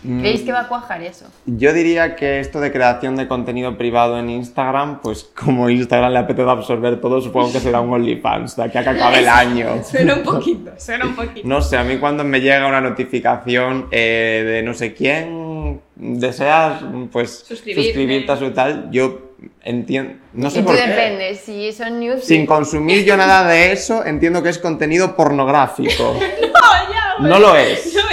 ¿Creéis 0.03 0.41
que 0.41 0.51
va 0.51 0.61
a 0.61 0.67
cuajar 0.67 1.01
eso? 1.01 1.25
Yo 1.47 1.73
diría 1.73 2.15
que 2.15 2.39
esto 2.39 2.59
de 2.59 2.71
creación 2.71 3.15
de 3.15 3.27
contenido 3.27 3.75
privado 3.75 4.19
en 4.19 4.29
Instagram, 4.29 5.01
pues 5.01 5.23
como 5.23 5.67
Instagram 5.67 6.13
le 6.13 6.19
apetece 6.19 6.47
absorber 6.47 7.01
todo, 7.01 7.21
supongo 7.21 7.51
que 7.51 7.59
será 7.59 7.81
un 7.81 7.91
OnlyFans 7.91 8.55
de 8.55 8.63
aquí 8.63 8.77
a 8.77 8.83
que 8.83 8.89
acabe 8.89 9.19
el 9.19 9.27
año. 9.27 9.83
Suena 9.83 10.15
un 10.15 10.23
poquito, 10.23 10.71
suena 10.77 11.05
un 11.05 11.15
poquito. 11.15 11.47
No 11.47 11.61
sé, 11.61 11.77
a 11.77 11.83
mí 11.83 11.97
cuando 11.97 12.23
me 12.23 12.39
llega 12.39 12.67
una 12.67 12.81
notificación 12.81 13.87
eh, 13.89 14.43
de 14.45 14.61
no 14.61 14.75
sé 14.75 14.93
quién, 14.93 15.81
deseas 15.95 16.83
pues 17.11 17.45
suscribirte 17.47 18.31
a 18.31 18.37
su 18.37 18.51
tal, 18.51 18.89
yo 18.91 19.31
entiendo, 19.63 20.13
no 20.33 20.51
sé 20.51 20.59
y 20.59 20.61
tú 20.61 20.67
por 20.67 20.75
qué. 20.75 20.87
depende, 20.87 21.35
si 21.35 21.71
son 21.71 21.99
news... 21.99 22.23
Sin 22.23 22.45
consumir 22.45 23.03
yo 23.05 23.17
nada 23.17 23.47
de 23.47 23.71
eso, 23.71 24.05
entiendo 24.05 24.43
que 24.43 24.49
es 24.49 24.59
contenido 24.59 25.15
pornográfico. 25.15 26.19
No, 26.55 26.91
ya, 26.91 27.27
No 27.27 27.37
lo 27.37 27.55
es. 27.55 27.93
No. 27.93 28.04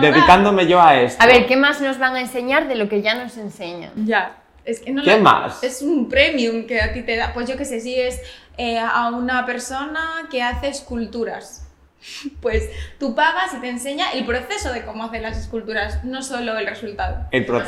Dedicándome 0.00 0.66
yo 0.66 0.80
a 0.80 1.00
esto. 1.00 1.22
A 1.22 1.26
ver, 1.26 1.46
¿qué 1.46 1.56
más 1.56 1.80
nos 1.80 1.98
van 1.98 2.14
a 2.16 2.20
enseñar 2.20 2.68
de 2.68 2.74
lo 2.76 2.88
que 2.88 3.02
ya 3.02 3.14
nos 3.14 3.36
enseñan? 3.36 3.92
Ya. 4.06 4.36
Es 4.64 4.80
que 4.80 4.90
no 4.92 5.02
¿Qué 5.04 5.16
más? 5.18 5.62
Es 5.62 5.80
un 5.82 6.08
premium 6.08 6.66
que 6.66 6.80
a 6.80 6.92
ti 6.92 7.02
te 7.02 7.16
da. 7.16 7.32
Pues 7.32 7.48
yo 7.48 7.56
qué 7.56 7.64
sé, 7.64 7.80
si 7.80 7.98
es 8.00 8.20
eh, 8.58 8.78
a 8.80 9.10
una 9.10 9.46
persona 9.46 10.26
que 10.30 10.42
hace 10.42 10.68
esculturas. 10.68 11.62
Pues 12.40 12.68
tú 12.98 13.14
pagas 13.14 13.54
y 13.54 13.60
te 13.60 13.68
enseña 13.68 14.12
el 14.12 14.24
proceso 14.26 14.72
de 14.72 14.84
cómo 14.84 15.04
hacer 15.04 15.22
las 15.22 15.38
esculturas, 15.38 16.04
no 16.04 16.22
solo 16.22 16.56
el 16.58 16.66
resultado. 16.66 17.26
El 17.32 17.44
pro- 17.46 17.62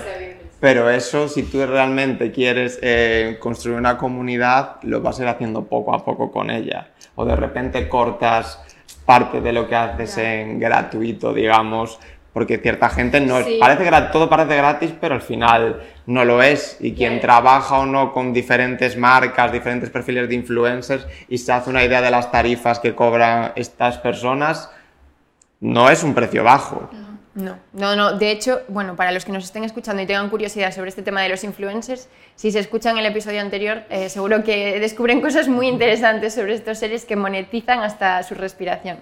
Pero 0.60 0.90
eso, 0.90 1.28
si 1.28 1.42
tú 1.44 1.64
realmente 1.66 2.30
quieres 2.32 2.78
eh, 2.82 3.36
construir 3.40 3.78
una 3.78 3.96
comunidad, 3.96 4.76
lo 4.82 5.00
vas 5.00 5.18
a 5.18 5.22
ir 5.22 5.28
haciendo 5.28 5.64
poco 5.64 5.94
a 5.94 6.04
poco 6.04 6.30
con 6.30 6.50
ella. 6.50 6.88
O 7.16 7.24
de 7.24 7.34
repente 7.36 7.88
cortas 7.88 8.60
parte 9.04 9.40
de 9.40 9.52
lo 9.52 9.68
que 9.68 9.74
haces 9.76 10.18
en 10.18 10.60
gratuito, 10.60 11.32
digamos, 11.32 11.98
porque 12.32 12.58
cierta 12.58 12.88
gente 12.90 13.20
no 13.20 13.42
Sí. 13.42 13.58
parece 13.60 13.90
todo 14.12 14.28
parece 14.28 14.56
gratis, 14.56 14.92
pero 15.00 15.14
al 15.14 15.22
final 15.22 15.82
no 16.06 16.24
lo 16.24 16.42
es. 16.42 16.76
Y 16.80 16.92
quien 16.94 17.16
Ya. 17.16 17.20
trabaja 17.20 17.78
o 17.78 17.86
no 17.86 18.12
con 18.12 18.32
diferentes 18.32 18.96
marcas, 18.96 19.50
diferentes 19.52 19.90
perfiles 19.90 20.28
de 20.28 20.34
influencers 20.34 21.06
y 21.28 21.38
se 21.38 21.52
hace 21.52 21.70
una 21.70 21.82
idea 21.84 22.00
de 22.00 22.10
las 22.10 22.30
tarifas 22.30 22.78
que 22.78 22.94
cobran 22.94 23.52
estas 23.56 23.98
personas, 23.98 24.70
no 25.60 25.90
es 25.90 26.02
un 26.04 26.14
precio 26.14 26.44
bajo. 26.44 26.88
No, 27.34 27.56
no, 27.72 27.94
no. 27.94 28.12
De 28.18 28.32
hecho, 28.32 28.62
bueno, 28.68 28.96
para 28.96 29.12
los 29.12 29.24
que 29.24 29.30
nos 29.32 29.44
estén 29.44 29.62
escuchando 29.62 30.02
y 30.02 30.06
tengan 30.06 30.28
curiosidad 30.28 30.72
sobre 30.72 30.88
este 30.90 31.02
tema 31.02 31.22
de 31.22 31.28
los 31.28 31.44
influencers, 31.44 32.08
si 32.34 32.50
se 32.50 32.58
escuchan 32.58 32.98
el 32.98 33.06
episodio 33.06 33.40
anterior, 33.40 33.82
eh, 33.90 34.08
seguro 34.08 34.42
que 34.42 34.80
descubren 34.80 35.20
cosas 35.20 35.46
muy 35.46 35.68
interesantes 35.68 36.34
sobre 36.34 36.54
estos 36.54 36.78
seres 36.78 37.04
que 37.04 37.14
monetizan 37.14 37.80
hasta 37.80 38.22
su 38.24 38.34
respiración. 38.34 38.98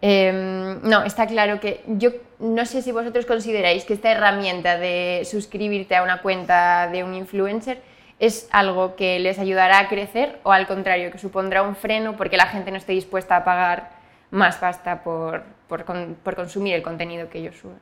Eh, 0.00 0.78
no, 0.82 1.02
está 1.04 1.26
claro 1.26 1.60
que 1.60 1.82
yo 1.86 2.12
no 2.40 2.64
sé 2.66 2.82
si 2.82 2.90
vosotros 2.92 3.26
consideráis 3.26 3.84
que 3.84 3.94
esta 3.94 4.10
herramienta 4.10 4.78
de 4.78 5.22
suscribirte 5.30 5.94
a 5.96 6.02
una 6.02 6.22
cuenta 6.22 6.88
de 6.88 7.04
un 7.04 7.14
influencer 7.14 7.82
es 8.18 8.48
algo 8.52 8.96
que 8.96 9.18
les 9.18 9.38
ayudará 9.38 9.78
a 9.78 9.88
crecer 9.88 10.40
o 10.42 10.52
al 10.52 10.66
contrario, 10.66 11.10
que 11.10 11.18
supondrá 11.18 11.62
un 11.62 11.76
freno 11.76 12.16
porque 12.16 12.36
la 12.36 12.46
gente 12.46 12.70
no 12.70 12.76
esté 12.76 12.92
dispuesta 12.92 13.36
a 13.36 13.44
pagar 13.44 13.90
más 14.30 14.56
pasta 14.58 15.02
por, 15.02 15.42
por, 15.68 15.84
con- 15.84 16.16
por 16.22 16.36
consumir 16.36 16.74
el 16.74 16.82
contenido 16.82 17.28
que 17.30 17.38
ellos 17.38 17.56
suben. 17.56 17.78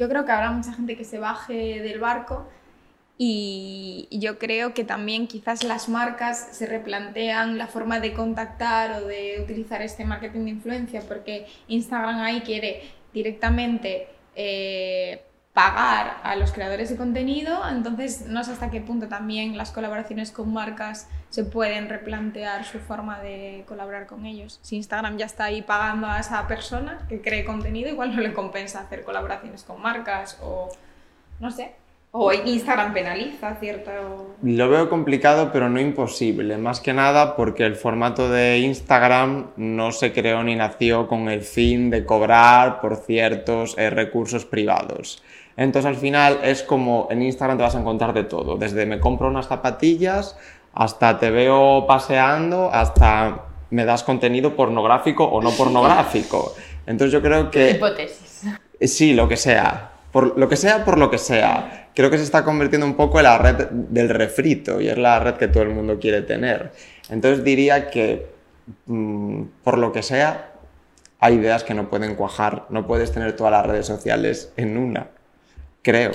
Yo 0.00 0.08
creo 0.08 0.24
que 0.24 0.32
habrá 0.32 0.50
mucha 0.50 0.72
gente 0.72 0.96
que 0.96 1.04
se 1.04 1.18
baje 1.18 1.80
del 1.82 1.98
barco 2.00 2.48
y 3.18 4.08
yo 4.10 4.38
creo 4.38 4.74
que 4.74 4.84
también 4.84 5.26
quizás 5.28 5.62
las 5.62 5.88
marcas 5.88 6.48
se 6.52 6.66
replantean 6.66 7.58
la 7.58 7.66
forma 7.66 8.00
de 8.00 8.12
contactar 8.14 9.02
o 9.02 9.06
de 9.06 9.40
utilizar 9.42 9.82
este 9.82 10.04
marketing 10.04 10.44
de 10.44 10.50
influencia 10.50 11.02
porque 11.06 11.46
Instagram 11.68 12.20
ahí 12.20 12.40
quiere 12.40 12.82
directamente 13.12 14.08
eh, 14.34 15.22
pagar 15.52 16.20
a 16.22 16.34
los 16.36 16.50
creadores 16.52 16.88
de 16.88 16.96
contenido, 16.96 17.60
entonces 17.68 18.26
no 18.26 18.42
sé 18.42 18.52
hasta 18.52 18.70
qué 18.70 18.80
punto 18.80 19.08
también 19.08 19.58
las 19.58 19.70
colaboraciones 19.70 20.32
con 20.32 20.50
marcas 20.52 21.08
se 21.28 21.44
pueden 21.44 21.90
replantear 21.90 22.64
su 22.64 22.78
forma 22.78 23.20
de 23.20 23.64
colaborar 23.68 24.06
con 24.06 24.24
ellos. 24.24 24.58
Si 24.62 24.76
Instagram 24.76 25.18
ya 25.18 25.26
está 25.26 25.44
ahí 25.44 25.60
pagando 25.60 26.06
a 26.06 26.18
esa 26.20 26.46
persona 26.48 27.06
que 27.08 27.20
cree 27.20 27.44
contenido, 27.44 27.90
igual 27.90 28.16
no 28.16 28.22
le 28.22 28.32
compensa 28.32 28.80
hacer 28.80 29.04
colaboraciones 29.04 29.62
con 29.62 29.80
marcas 29.82 30.38
o 30.42 30.70
no 31.38 31.50
sé. 31.50 31.74
O 32.14 32.30
Instagram 32.30 32.92
penaliza 32.92 33.56
cierto... 33.58 33.90
Lo 34.42 34.68
veo 34.68 34.90
complicado, 34.90 35.48
pero 35.50 35.70
no 35.70 35.80
imposible. 35.80 36.58
Más 36.58 36.80
que 36.80 36.92
nada 36.92 37.36
porque 37.36 37.64
el 37.64 37.74
formato 37.74 38.28
de 38.28 38.58
Instagram 38.58 39.52
no 39.56 39.92
se 39.92 40.12
creó 40.12 40.42
ni 40.42 40.54
nació 40.54 41.08
con 41.08 41.30
el 41.30 41.40
fin 41.40 41.88
de 41.88 42.04
cobrar 42.04 42.82
por 42.82 42.96
ciertos 42.96 43.78
eh, 43.78 43.88
recursos 43.88 44.44
privados. 44.44 45.22
Entonces 45.56 45.88
al 45.88 45.96
final 45.96 46.40
es 46.42 46.62
como 46.62 47.08
en 47.10 47.22
Instagram 47.22 47.56
te 47.56 47.62
vas 47.62 47.76
a 47.76 47.80
encontrar 47.80 48.12
de 48.12 48.24
todo. 48.24 48.56
Desde 48.56 48.84
me 48.84 49.00
compro 49.00 49.28
unas 49.28 49.48
zapatillas 49.48 50.36
hasta 50.74 51.18
te 51.18 51.30
veo 51.30 51.86
paseando, 51.86 52.68
hasta 52.70 53.46
me 53.70 53.86
das 53.86 54.02
contenido 54.02 54.54
pornográfico 54.54 55.24
o 55.24 55.40
no 55.40 55.50
pornográfico. 55.52 56.54
Entonces 56.84 57.10
yo 57.10 57.22
creo 57.22 57.50
que... 57.50 57.70
Hipótesis. 57.70 58.42
Sí, 58.82 59.14
lo 59.14 59.26
que 59.26 59.38
sea. 59.38 59.92
Por 60.12 60.38
lo 60.38 60.46
que 60.46 60.56
sea, 60.56 60.84
por 60.84 60.98
lo 60.98 61.10
que 61.10 61.16
sea. 61.16 61.81
Creo 61.94 62.10
que 62.10 62.18
se 62.18 62.24
está 62.24 62.44
convirtiendo 62.44 62.86
un 62.86 62.94
poco 62.94 63.18
en 63.18 63.24
la 63.24 63.38
red 63.38 63.68
del 63.70 64.08
refrito 64.08 64.80
y 64.80 64.88
es 64.88 64.96
la 64.96 65.18
red 65.18 65.34
que 65.34 65.48
todo 65.48 65.62
el 65.62 65.70
mundo 65.70 65.98
quiere 65.98 66.22
tener. 66.22 66.72
Entonces 67.10 67.44
diría 67.44 67.90
que, 67.90 68.26
mm, 68.86 69.42
por 69.62 69.78
lo 69.78 69.92
que 69.92 70.02
sea, 70.02 70.52
hay 71.20 71.34
ideas 71.34 71.64
que 71.64 71.74
no 71.74 71.90
pueden 71.90 72.14
cuajar. 72.14 72.64
No 72.70 72.86
puedes 72.86 73.12
tener 73.12 73.36
todas 73.36 73.52
las 73.52 73.66
redes 73.66 73.86
sociales 73.86 74.52
en 74.56 74.78
una. 74.78 75.08
Creo. 75.82 76.12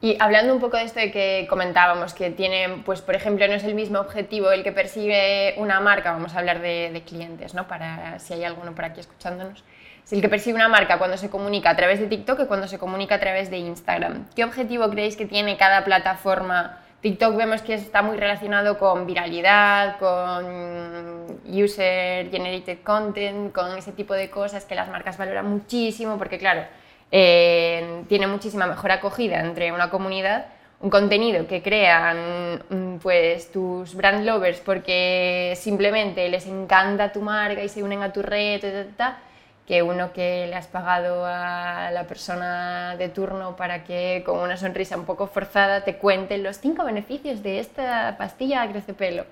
Y 0.00 0.18
hablando 0.20 0.52
un 0.52 0.60
poco 0.60 0.76
de 0.76 0.84
esto 0.84 1.00
de 1.00 1.10
que 1.10 1.46
comentábamos, 1.48 2.12
que 2.12 2.28
tiene, 2.30 2.82
pues 2.84 3.00
por 3.00 3.14
ejemplo, 3.14 3.48
no 3.48 3.54
es 3.54 3.64
el 3.64 3.74
mismo 3.74 4.00
objetivo 4.00 4.52
el 4.52 4.62
que 4.62 4.70
persigue 4.70 5.54
una 5.56 5.80
marca, 5.80 6.12
vamos 6.12 6.34
a 6.34 6.40
hablar 6.40 6.60
de, 6.60 6.90
de 6.92 7.02
clientes, 7.02 7.54
¿no? 7.54 7.66
Para 7.66 8.18
si 8.18 8.34
hay 8.34 8.44
alguno 8.44 8.74
por 8.74 8.84
aquí 8.84 9.00
escuchándonos. 9.00 9.64
Es 10.04 10.12
el 10.12 10.20
que 10.20 10.28
persigue 10.28 10.54
una 10.54 10.68
marca 10.68 10.98
cuando 10.98 11.16
se 11.16 11.30
comunica 11.30 11.70
a 11.70 11.76
través 11.76 11.98
de 11.98 12.06
TikTok 12.06 12.40
y 12.40 12.46
cuando 12.46 12.68
se 12.68 12.78
comunica 12.78 13.14
a 13.14 13.20
través 13.20 13.50
de 13.50 13.56
Instagram. 13.56 14.26
¿Qué 14.36 14.44
objetivo 14.44 14.90
creéis 14.90 15.16
que 15.16 15.24
tiene 15.24 15.56
cada 15.56 15.82
plataforma? 15.82 16.78
TikTok 17.00 17.36
vemos 17.36 17.62
que 17.62 17.74
está 17.74 18.02
muy 18.02 18.16
relacionado 18.18 18.78
con 18.78 19.06
viralidad, 19.06 19.98
con 19.98 21.38
user 21.46 22.30
generated 22.30 22.78
content, 22.82 23.52
con 23.52 23.76
ese 23.78 23.92
tipo 23.92 24.12
de 24.14 24.28
cosas 24.28 24.66
que 24.66 24.74
las 24.74 24.88
marcas 24.88 25.16
valoran 25.16 25.48
muchísimo 25.48 26.18
porque 26.18 26.38
claro, 26.38 26.64
eh, 27.10 28.04
tiene 28.08 28.26
muchísima 28.26 28.66
mejor 28.66 28.90
acogida 28.90 29.40
entre 29.40 29.72
una 29.72 29.88
comunidad, 29.88 30.46
un 30.80 30.90
contenido 30.90 31.46
que 31.46 31.62
crean 31.62 32.62
mm, 32.68 32.96
pues 32.98 33.50
tus 33.52 33.94
brand 33.94 34.26
lovers 34.26 34.60
porque 34.60 35.54
simplemente 35.56 36.28
les 36.28 36.46
encanta 36.46 37.12
tu 37.12 37.22
marca 37.22 37.62
y 37.62 37.68
se 37.68 37.82
unen 37.82 38.02
a 38.02 38.12
tu 38.12 38.20
red, 38.20 38.60
ta, 38.60 38.70
ta, 38.70 38.96
ta, 38.96 39.18
que 39.66 39.82
uno 39.82 40.12
que 40.12 40.46
le 40.46 40.54
has 40.54 40.66
pagado 40.66 41.24
a 41.24 41.90
la 41.92 42.06
persona 42.06 42.96
de 42.96 43.08
turno 43.08 43.56
para 43.56 43.84
que 43.84 44.22
con 44.26 44.38
una 44.38 44.56
sonrisa 44.56 44.96
un 44.96 45.04
poco 45.04 45.26
forzada 45.26 45.84
te 45.84 45.96
cuente 45.96 46.36
los 46.38 46.58
cinco 46.58 46.84
beneficios 46.84 47.42
de 47.42 47.60
esta 47.60 48.16
pastilla 48.18 48.70
crece 48.70 48.92
pelo. 48.92 49.24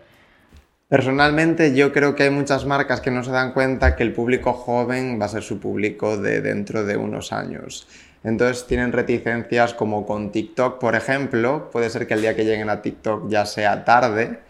Personalmente 0.88 1.74
yo 1.74 1.92
creo 1.92 2.14
que 2.14 2.24
hay 2.24 2.30
muchas 2.30 2.66
marcas 2.66 3.00
que 3.00 3.10
no 3.10 3.24
se 3.24 3.30
dan 3.30 3.52
cuenta 3.52 3.96
que 3.96 4.02
el 4.02 4.12
público 4.12 4.52
joven 4.52 5.18
va 5.20 5.24
a 5.24 5.28
ser 5.28 5.42
su 5.42 5.58
público 5.58 6.18
de 6.18 6.42
dentro 6.42 6.84
de 6.84 6.96
unos 6.96 7.32
años. 7.32 7.88
Entonces 8.24 8.66
tienen 8.66 8.92
reticencias 8.92 9.74
como 9.74 10.06
con 10.06 10.32
TikTok, 10.32 10.78
por 10.78 10.94
ejemplo. 10.94 11.70
Puede 11.70 11.90
ser 11.90 12.06
que 12.06 12.14
el 12.14 12.20
día 12.20 12.36
que 12.36 12.44
lleguen 12.44 12.70
a 12.70 12.82
TikTok 12.82 13.28
ya 13.28 13.46
sea 13.46 13.84
tarde, 13.84 14.40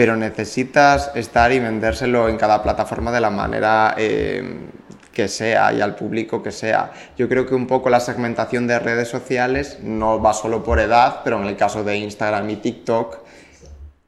pero 0.00 0.16
necesitas 0.16 1.10
estar 1.14 1.52
y 1.52 1.58
vendérselo 1.58 2.30
en 2.30 2.38
cada 2.38 2.62
plataforma 2.62 3.12
de 3.12 3.20
la 3.20 3.28
manera 3.28 3.94
eh, 3.98 4.42
que 5.12 5.28
sea 5.28 5.74
y 5.74 5.82
al 5.82 5.94
público 5.94 6.42
que 6.42 6.52
sea. 6.52 6.90
Yo 7.18 7.28
creo 7.28 7.44
que 7.44 7.54
un 7.54 7.66
poco 7.66 7.90
la 7.90 8.00
segmentación 8.00 8.66
de 8.66 8.78
redes 8.78 9.08
sociales 9.08 9.76
no 9.82 10.18
va 10.18 10.32
solo 10.32 10.64
por 10.64 10.80
edad, 10.80 11.20
pero 11.22 11.38
en 11.38 11.46
el 11.46 11.54
caso 11.54 11.84
de 11.84 11.98
Instagram 11.98 12.48
y 12.48 12.56
TikTok 12.56 13.18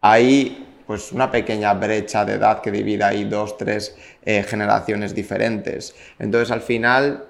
hay 0.01 0.67
pues 0.87 1.13
una 1.13 1.31
pequeña 1.31 1.75
brecha 1.75 2.25
de 2.25 2.37
edad 2.37 2.63
que 2.63 2.71
divide 2.71 3.05
ahí 3.05 3.25
dos, 3.25 3.59
tres 3.59 3.95
eh, 4.25 4.43
generaciones 4.45 5.15
diferentes. 5.15 5.95
Entonces 6.19 6.51
al 6.51 6.63
final, 6.63 7.27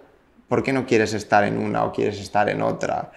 ¿por 0.46 0.62
qué 0.62 0.72
no 0.72 0.86
quieres 0.86 1.14
estar 1.14 1.42
en 1.42 1.58
una 1.58 1.82
o 1.82 1.90
quieres 1.90 2.20
estar 2.20 2.48
en 2.48 2.62
otra? 2.62 3.10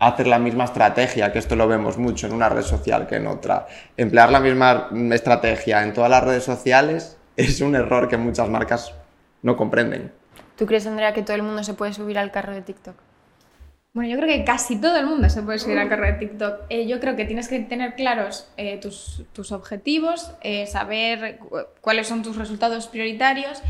Hacer 0.00 0.26
la 0.26 0.38
misma 0.38 0.64
estrategia, 0.64 1.30
que 1.30 1.38
esto 1.38 1.54
lo 1.54 1.68
vemos 1.68 1.98
mucho 1.98 2.26
en 2.26 2.32
una 2.32 2.48
red 2.48 2.62
social 2.62 3.06
que 3.06 3.16
en 3.16 3.26
otra. 3.26 3.66
Emplear 3.96 4.32
la 4.32 4.40
misma 4.40 4.88
estrategia 5.12 5.82
en 5.82 5.92
todas 5.92 6.10
las 6.10 6.24
redes 6.24 6.42
sociales 6.42 7.18
es 7.36 7.60
un 7.60 7.76
error 7.76 8.08
que 8.08 8.16
muchas 8.16 8.48
marcas 8.48 8.94
no 9.42 9.56
comprenden. 9.56 10.10
¿Tú 10.56 10.66
crees, 10.66 10.86
Andrea, 10.86 11.12
que 11.12 11.22
todo 11.22 11.36
el 11.36 11.42
mundo 11.42 11.62
se 11.62 11.74
puede 11.74 11.92
subir 11.92 12.18
al 12.18 12.30
carro 12.30 12.54
de 12.54 12.62
TikTok? 12.62 12.94
Bueno, 13.92 14.10
yo 14.10 14.16
creo 14.18 14.28
que 14.28 14.44
casi 14.44 14.80
todo 14.80 14.96
el 14.96 15.06
mundo 15.06 15.28
se 15.28 15.42
puede 15.42 15.58
subir 15.58 15.78
al 15.78 15.88
carro 15.88 16.06
de 16.06 16.12
TikTok. 16.14 16.60
Eh, 16.68 16.86
yo 16.86 17.00
creo 17.00 17.16
que 17.16 17.24
tienes 17.24 17.48
que 17.48 17.58
tener 17.60 17.94
claros 17.94 18.48
eh, 18.56 18.78
tus, 18.78 19.24
tus, 19.32 19.52
objetivos, 19.52 20.32
eh, 20.42 20.66
saber 20.66 21.40
cuáles 21.80 22.06
son 22.06 22.22
tus 22.22 22.36
resultados 22.36 22.86
prioritarios 22.86 23.62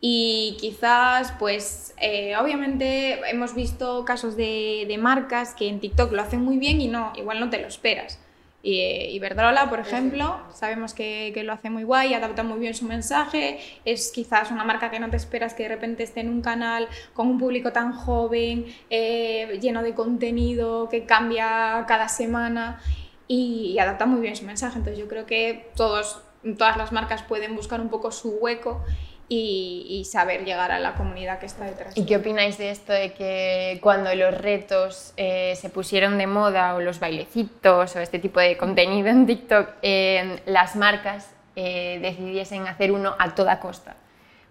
y 0.00 0.56
quizás, 0.60 1.32
pues, 1.38 1.94
obviamente 2.40 3.20
hemos 3.30 3.54
visto 3.54 4.04
casos 4.04 4.36
de, 4.36 4.84
de 4.86 4.98
marcas 4.98 5.54
que 5.54 5.68
en 5.68 5.80
TikTok 5.80 6.12
lo 6.12 6.22
hacen 6.22 6.42
muy 6.42 6.58
bien 6.58 6.80
y 6.80 6.88
no, 6.88 7.12
igual 7.16 7.40
no 7.40 7.50
te 7.50 7.58
lo 7.58 7.66
esperas. 7.66 8.20
Y, 8.60 8.80
Iberdrola, 8.80 9.70
por 9.70 9.78
ejemplo, 9.78 10.40
sabemos 10.52 10.92
que, 10.92 11.30
que, 11.32 11.44
lo 11.44 11.52
hace 11.52 11.70
muy 11.70 11.84
guay, 11.84 12.14
adapta 12.14 12.42
muy 12.42 12.58
bien 12.58 12.74
su 12.74 12.86
mensaje, 12.86 13.60
es 13.84 14.10
quizás 14.10 14.50
una 14.50 14.64
marca 14.64 14.90
que 14.90 14.98
no 14.98 15.10
te 15.10 15.16
esperas 15.16 15.54
que 15.54 15.62
de 15.62 15.68
repente 15.68 16.02
esté 16.02 16.20
en 16.20 16.28
un 16.28 16.42
canal 16.42 16.88
con 17.14 17.28
un 17.28 17.38
público 17.38 17.72
tan 17.72 17.92
joven, 17.92 18.66
eh, 18.90 19.58
lleno 19.62 19.82
de 19.82 19.94
contenido, 19.94 20.88
que 20.88 21.06
cambia 21.06 21.84
cada 21.86 22.08
semana 22.08 22.80
y, 23.28 23.72
y, 23.74 23.78
adapta 23.78 24.06
muy 24.06 24.20
bien 24.20 24.34
su 24.34 24.44
mensaje. 24.44 24.78
Entonces 24.78 24.98
yo 24.98 25.08
creo 25.08 25.24
que 25.24 25.70
todos, 25.76 26.20
todas 26.58 26.76
las 26.76 26.90
marcas 26.90 27.22
pueden 27.22 27.54
buscar 27.54 27.80
un 27.80 27.88
poco 27.88 28.10
su 28.10 28.30
hueco 28.30 28.84
y, 29.28 30.04
saber 30.08 30.44
llegar 30.44 30.70
a 30.70 30.78
la 30.78 30.94
comunidad 30.94 31.38
que 31.38 31.46
está 31.46 31.64
detrás. 31.64 31.96
¿Y 31.96 32.06
qué 32.06 32.16
opináis 32.16 32.56
de 32.56 32.70
esto 32.70 32.92
de 32.92 33.12
que 33.12 33.78
cuando 33.82 34.14
los 34.14 34.36
retos 34.36 35.12
eh, 35.16 35.54
se 35.56 35.68
pusieron 35.68 36.16
de 36.18 36.26
moda 36.26 36.74
o 36.74 36.80
los 36.80 36.98
bailecitos 36.98 37.94
o 37.94 38.00
este 38.00 38.18
tipo 38.18 38.40
de 38.40 38.56
contenido 38.56 39.08
en 39.08 39.26
TikTok, 39.26 39.68
eh, 39.82 40.40
las 40.46 40.76
marcas 40.76 41.30
eh, 41.56 41.98
decidiesen 42.00 42.66
hacer 42.66 42.92
uno 42.92 43.14
a 43.18 43.34
toda 43.34 43.60
costa? 43.60 43.96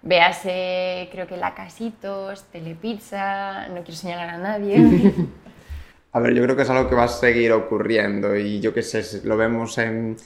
Véase, 0.03 1.09
creo 1.11 1.25
que 1.25 1.37
La 1.37 1.55
Casitos, 1.55 2.43
Telepizza, 2.51 3.67
no 3.69 3.81
quiero 3.83 3.93
señalar 3.93 4.29
a 4.29 4.37
nadie. 4.37 4.77
A 6.13 6.19
ver, 6.19 6.33
yo 6.33 6.41
creo 6.43 6.55
que 6.55 6.63
es 6.63 6.69
algo 6.69 6.89
que 6.89 6.95
va 6.95 7.03
a 7.03 7.07
seguir 7.09 7.51
ocurriendo 7.51 8.35
y 8.35 8.59
yo 8.59 8.73
qué 8.73 8.81
sé, 8.81 9.03
lo 9.27 9.37
vemos 9.37 9.77
en, 9.77 10.17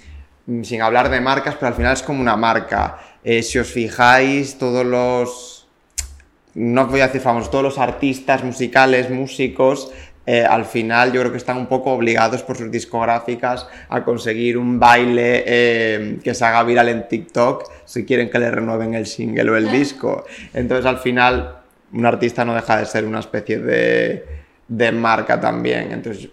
sin 0.64 0.82
hablar 0.82 1.10
de 1.10 1.22
marcas, 1.22 1.56
pero 1.56 1.68
al 1.68 1.74
final 1.74 1.94
es 1.94 2.02
como 2.02 2.22
una 2.22 2.36
marca 2.36 3.00
eh, 3.24 3.44
si 3.44 3.60
os 3.60 3.68
fijáis, 3.68 4.58
todos 4.58 4.86
los, 4.86 5.68
no 6.56 6.88
voy 6.88 7.02
a 7.02 7.08
decir 7.08 7.22
famosos, 7.22 7.52
todos 7.52 7.64
los 7.64 7.78
artistas 7.78 8.44
musicales, 8.44 9.10
músicos, 9.12 9.92
eh, 10.26 10.44
al 10.44 10.66
final 10.66 11.12
yo 11.12 11.22
creo 11.22 11.32
que 11.32 11.38
están 11.38 11.58
un 11.58 11.68
poco 11.68 11.92
obligados 11.92 12.44
por 12.44 12.56
sus 12.56 12.72
discográficas 12.72 13.68
a 13.90 14.04
conseguir 14.04 14.58
un 14.58 14.80
baile 14.80 15.44
eh, 15.46 16.20
que 16.24 16.34
se 16.34 16.46
haga 16.46 16.64
viral 16.64 16.90
en 16.90 17.08
TikTok 17.08 17.70
si 17.86 18.06
quieren 18.06 18.30
que 18.30 18.38
le 18.40 18.52
renueven 18.52 18.94
el 18.94 19.08
single 19.08 19.50
o 19.50 19.56
el 19.56 19.72
disco. 19.72 20.26
Entonces 20.54 20.86
al 20.86 21.00
final 21.00 21.58
un 21.94 22.06
artista 22.06 22.46
no 22.46 22.54
deja 22.54 22.78
de 22.78 22.86
ser 22.86 23.06
una 23.06 23.20
especie 23.20 23.60
de, 23.60 24.26
de 24.68 24.92
marca 24.92 25.40
también. 25.40 25.92
Entonces 25.92 26.30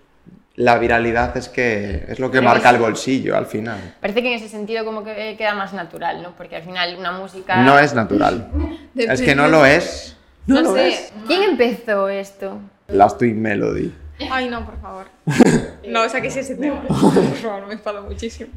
la 0.58 0.76
viralidad 0.76 1.36
es 1.36 1.48
que 1.48 2.04
es 2.08 2.18
lo 2.18 2.32
que 2.32 2.40
marca 2.40 2.70
el 2.70 2.78
bolsillo 2.78 3.36
al 3.36 3.46
final. 3.46 3.94
Parece 4.00 4.22
que 4.22 4.28
en 4.28 4.34
ese 4.34 4.48
sentido 4.48 4.84
como 4.84 5.04
que 5.04 5.36
queda 5.38 5.54
más 5.54 5.72
natural, 5.72 6.20
¿no? 6.20 6.32
Porque 6.36 6.56
al 6.56 6.64
final 6.64 6.96
una 6.98 7.12
música... 7.12 7.62
No 7.62 7.78
es 7.78 7.94
natural. 7.94 8.50
es 8.96 9.22
que 9.22 9.36
no 9.36 9.46
lo 9.46 9.64
es. 9.64 10.16
No, 10.46 10.74
sé. 10.74 11.10
¿Quién 11.28 11.44
empezó 11.44 12.08
esto? 12.08 12.58
Last 12.88 13.18
Twin 13.18 13.40
Melody. 13.40 13.94
Ay, 14.30 14.48
no, 14.48 14.64
por 14.64 14.80
favor. 14.80 15.06
No, 15.88 16.02
o 16.02 16.08
sea, 16.08 16.20
que 16.20 16.28
ese 16.28 16.54
tema. 16.56 16.82
Por 16.82 17.34
favor, 17.36 17.66
me 17.66 17.72
enfado 17.72 18.02
muchísimo. 18.02 18.50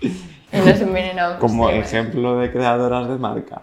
Y 0.00 0.08
nos 0.52 0.80
envenenamos. 0.80 1.38
Como 1.38 1.68
ejemplo 1.68 2.38
de 2.38 2.52
creadoras 2.52 3.08
de 3.08 3.16
marca. 3.16 3.62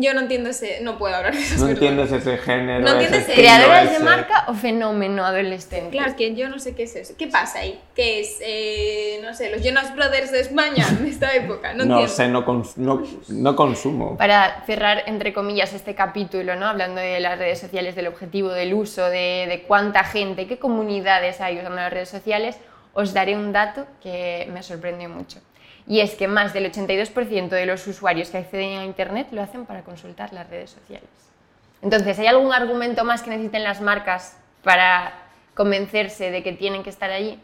Yo 0.00 0.14
no 0.14 0.20
entiendo 0.20 0.50
ese. 0.50 0.80
No 0.82 0.98
puedo 0.98 1.14
hablar 1.14 1.34
de 1.34 1.40
eso. 1.40 1.64
No 1.64 1.70
entiendes 1.70 2.12
ese 2.12 2.38
género. 2.38 2.80
No 2.80 2.92
entiendes 2.92 3.22
ese 3.22 3.34
¿Creadoras 3.34 3.90
de 3.90 3.98
marca 3.98 4.44
o 4.48 4.54
fenómeno 4.54 5.24
adolescente? 5.24 5.90
Claro, 5.90 6.10
es 6.10 6.16
que 6.16 6.34
yo 6.34 6.48
no 6.48 6.58
sé 6.58 6.74
qué 6.74 6.84
es 6.84 6.96
eso. 6.96 7.14
¿Qué 7.16 7.26
pasa 7.26 7.60
ahí? 7.60 7.80
¿Qué 7.94 8.20
es? 8.20 8.38
Eh, 8.40 9.20
no 9.22 9.34
sé, 9.34 9.50
los 9.50 9.62
Jonas 9.62 9.94
Brothers 9.94 10.32
de 10.32 10.40
España 10.40 10.86
de 11.00 11.08
esta 11.08 11.34
época. 11.34 11.74
No, 11.74 11.84
no 11.84 12.08
sé, 12.08 12.28
no, 12.28 12.44
no, 12.76 13.02
no, 13.28 13.56
consumo. 13.56 14.16
Para 14.16 14.64
cerrar, 14.66 15.04
entre 15.06 15.32
comillas, 15.32 15.72
este 15.72 15.94
capítulo, 15.94 16.56
¿no? 16.56 16.66
Hablando 16.66 17.00
de 17.00 17.20
las 17.20 17.38
redes 17.38 17.58
sociales, 17.58 17.94
del 17.96 18.06
objetivo, 18.06 18.50
del 18.50 18.74
uso, 18.74 19.08
de, 19.08 19.46
de 19.48 19.64
cuánta 19.66 20.04
gente, 20.04 20.46
qué 20.46 20.58
comunidades 20.58 21.40
hay 21.40 21.58
usando 21.58 21.76
las 21.76 21.92
redes 21.92 22.08
sociales, 22.08 22.56
os 22.92 23.12
daré 23.12 23.36
un 23.36 23.52
dato 23.52 23.86
que 24.02 24.48
me 24.52 24.62
sorprendió 24.62 25.08
mucho 25.08 25.40
y 25.86 26.00
es 26.00 26.14
que 26.14 26.28
más 26.28 26.52
del 26.52 26.70
82% 26.70 27.48
de 27.48 27.66
los 27.66 27.86
usuarios 27.86 28.30
que 28.30 28.38
acceden 28.38 28.78
a 28.78 28.84
Internet 28.84 29.28
lo 29.30 29.42
hacen 29.42 29.66
para 29.66 29.82
consultar 29.82 30.32
las 30.32 30.48
redes 30.50 30.70
sociales. 30.70 31.08
Entonces, 31.82 32.18
¿hay 32.18 32.26
algún 32.26 32.52
argumento 32.52 33.04
más 33.04 33.22
que 33.22 33.30
necesiten 33.30 33.62
las 33.62 33.80
marcas 33.80 34.36
para 34.64 35.12
convencerse 35.54 36.30
de 36.30 36.42
que 36.42 36.52
tienen 36.52 36.82
que 36.82 36.90
estar 36.90 37.10
allí? 37.10 37.38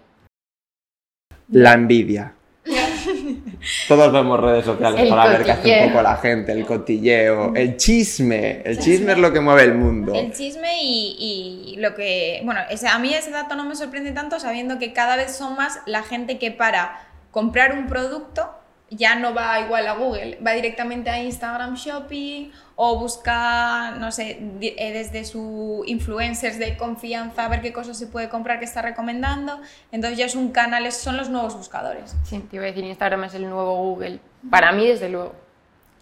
La 1.49 1.75
envidia. 1.75 2.35
Todos 3.89 4.13
vemos 4.13 4.41
redes 4.41 4.65
sociales 4.65 5.09
para 5.09 5.29
ver 5.29 5.45
qué 5.45 5.53
hace 5.53 5.83
un 5.83 5.89
poco 5.91 6.03
la 6.03 6.17
gente, 6.17 6.53
el 6.53 6.65
cotilleo, 6.65 7.55
el 7.55 7.77
chisme. 7.77 8.63
El 8.65 8.79
chisme 8.79 9.13
es 9.13 9.19
lo 9.19 9.33
que 9.33 9.41
mueve 9.41 9.65
el 9.65 9.75
mundo. 9.75 10.15
El 10.15 10.33
chisme 10.33 10.79
y, 10.83 11.77
lo 11.79 11.95
que. 11.95 12.41
Bueno, 12.45 12.61
a 12.61 12.99
mí 12.99 13.15
ese 13.15 13.31
dato 13.31 13.55
no 13.55 13.65
me 13.65 13.77
sorprende 13.77 14.13
tanto 14.13 14.41
sabiendo 14.41 14.79
que 14.79 14.93
cada 14.93 15.17
vez 15.17 15.37
son 15.37 15.57
más 15.57 15.81
la 15.87 16.03
gente 16.03 16.39
que 16.39 16.51
para 16.51 17.12
comprar 17.33 17.73
un 17.73 17.89
producto 17.89 18.63
ya 18.97 19.15
no 19.15 19.33
va 19.35 19.59
igual 19.61 19.87
a 19.87 19.95
Google, 19.95 20.39
va 20.47 20.53
directamente 20.53 21.11
a 21.11 21.23
Instagram 21.23 21.75
Shopping 21.75 22.51
o 22.77 22.99
busca, 22.99 23.93
no 23.93 24.13
sé, 24.13 24.39
eh, 24.61 24.93
desde 24.93 25.25
su 25.25 25.83
influencers 25.87 26.59
de 26.59 26.77
confianza 26.77 27.47
a 27.47 27.49
ver 27.49 27.63
qué 27.63 27.73
cosas 27.73 27.99
se 27.99 28.07
puede 28.07 28.29
comprar 28.29 28.59
que 28.59 28.67
está 28.67 28.83
recomendando. 28.83 29.61
Entonces 29.93 30.19
ya 30.19 30.27
es 30.27 30.35
un 30.35 30.53
canal, 30.53 30.91
son 30.93 31.17
los 31.17 31.31
nuevos 31.31 31.57
buscadores. 31.57 32.15
Sí, 32.25 32.39
te 32.39 32.57
iba 32.57 32.65
a 32.65 32.69
decir, 32.69 32.85
Instagram 32.85 33.25
es 33.25 33.35
el 33.35 33.49
nuevo 33.49 33.77
Google. 33.77 34.21
Para 34.51 34.73
mí, 34.73 34.87
desde 34.87 35.09
luego. 35.09 35.35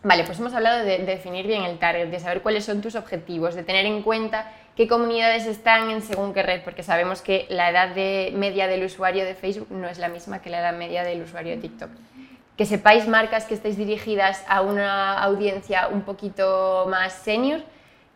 Vale, 0.02 0.24
pues 0.24 0.38
hemos 0.40 0.54
hablado 0.54 0.78
de, 0.78 0.98
de 0.98 1.04
definir 1.04 1.46
bien 1.46 1.62
el 1.62 1.78
target, 1.78 2.08
de 2.08 2.18
saber 2.18 2.40
cuáles 2.42 2.64
son 2.64 2.80
tus 2.80 2.94
objetivos, 2.94 3.54
de 3.54 3.62
tener 3.62 3.84
en 3.84 4.02
cuenta 4.02 4.50
qué 4.80 4.88
comunidades 4.88 5.44
están 5.44 5.90
en 5.90 6.00
según 6.00 6.32
qué 6.32 6.42
red, 6.42 6.62
porque 6.62 6.82
sabemos 6.82 7.20
que 7.20 7.44
la 7.50 7.68
edad 7.68 7.90
de 7.90 8.32
media 8.34 8.66
del 8.66 8.82
usuario 8.82 9.26
de 9.26 9.34
Facebook 9.34 9.70
no 9.70 9.86
es 9.86 9.98
la 9.98 10.08
misma 10.08 10.40
que 10.40 10.48
la 10.48 10.60
edad 10.60 10.72
media 10.72 11.04
del 11.04 11.20
usuario 11.20 11.54
de 11.54 11.60
TikTok. 11.60 11.90
Que 12.56 12.64
sepáis 12.64 13.06
marcas 13.06 13.44
que 13.44 13.52
estéis 13.52 13.76
dirigidas 13.76 14.42
a 14.48 14.62
una 14.62 15.22
audiencia 15.22 15.88
un 15.88 16.00
poquito 16.00 16.86
más 16.88 17.12
senior, 17.12 17.60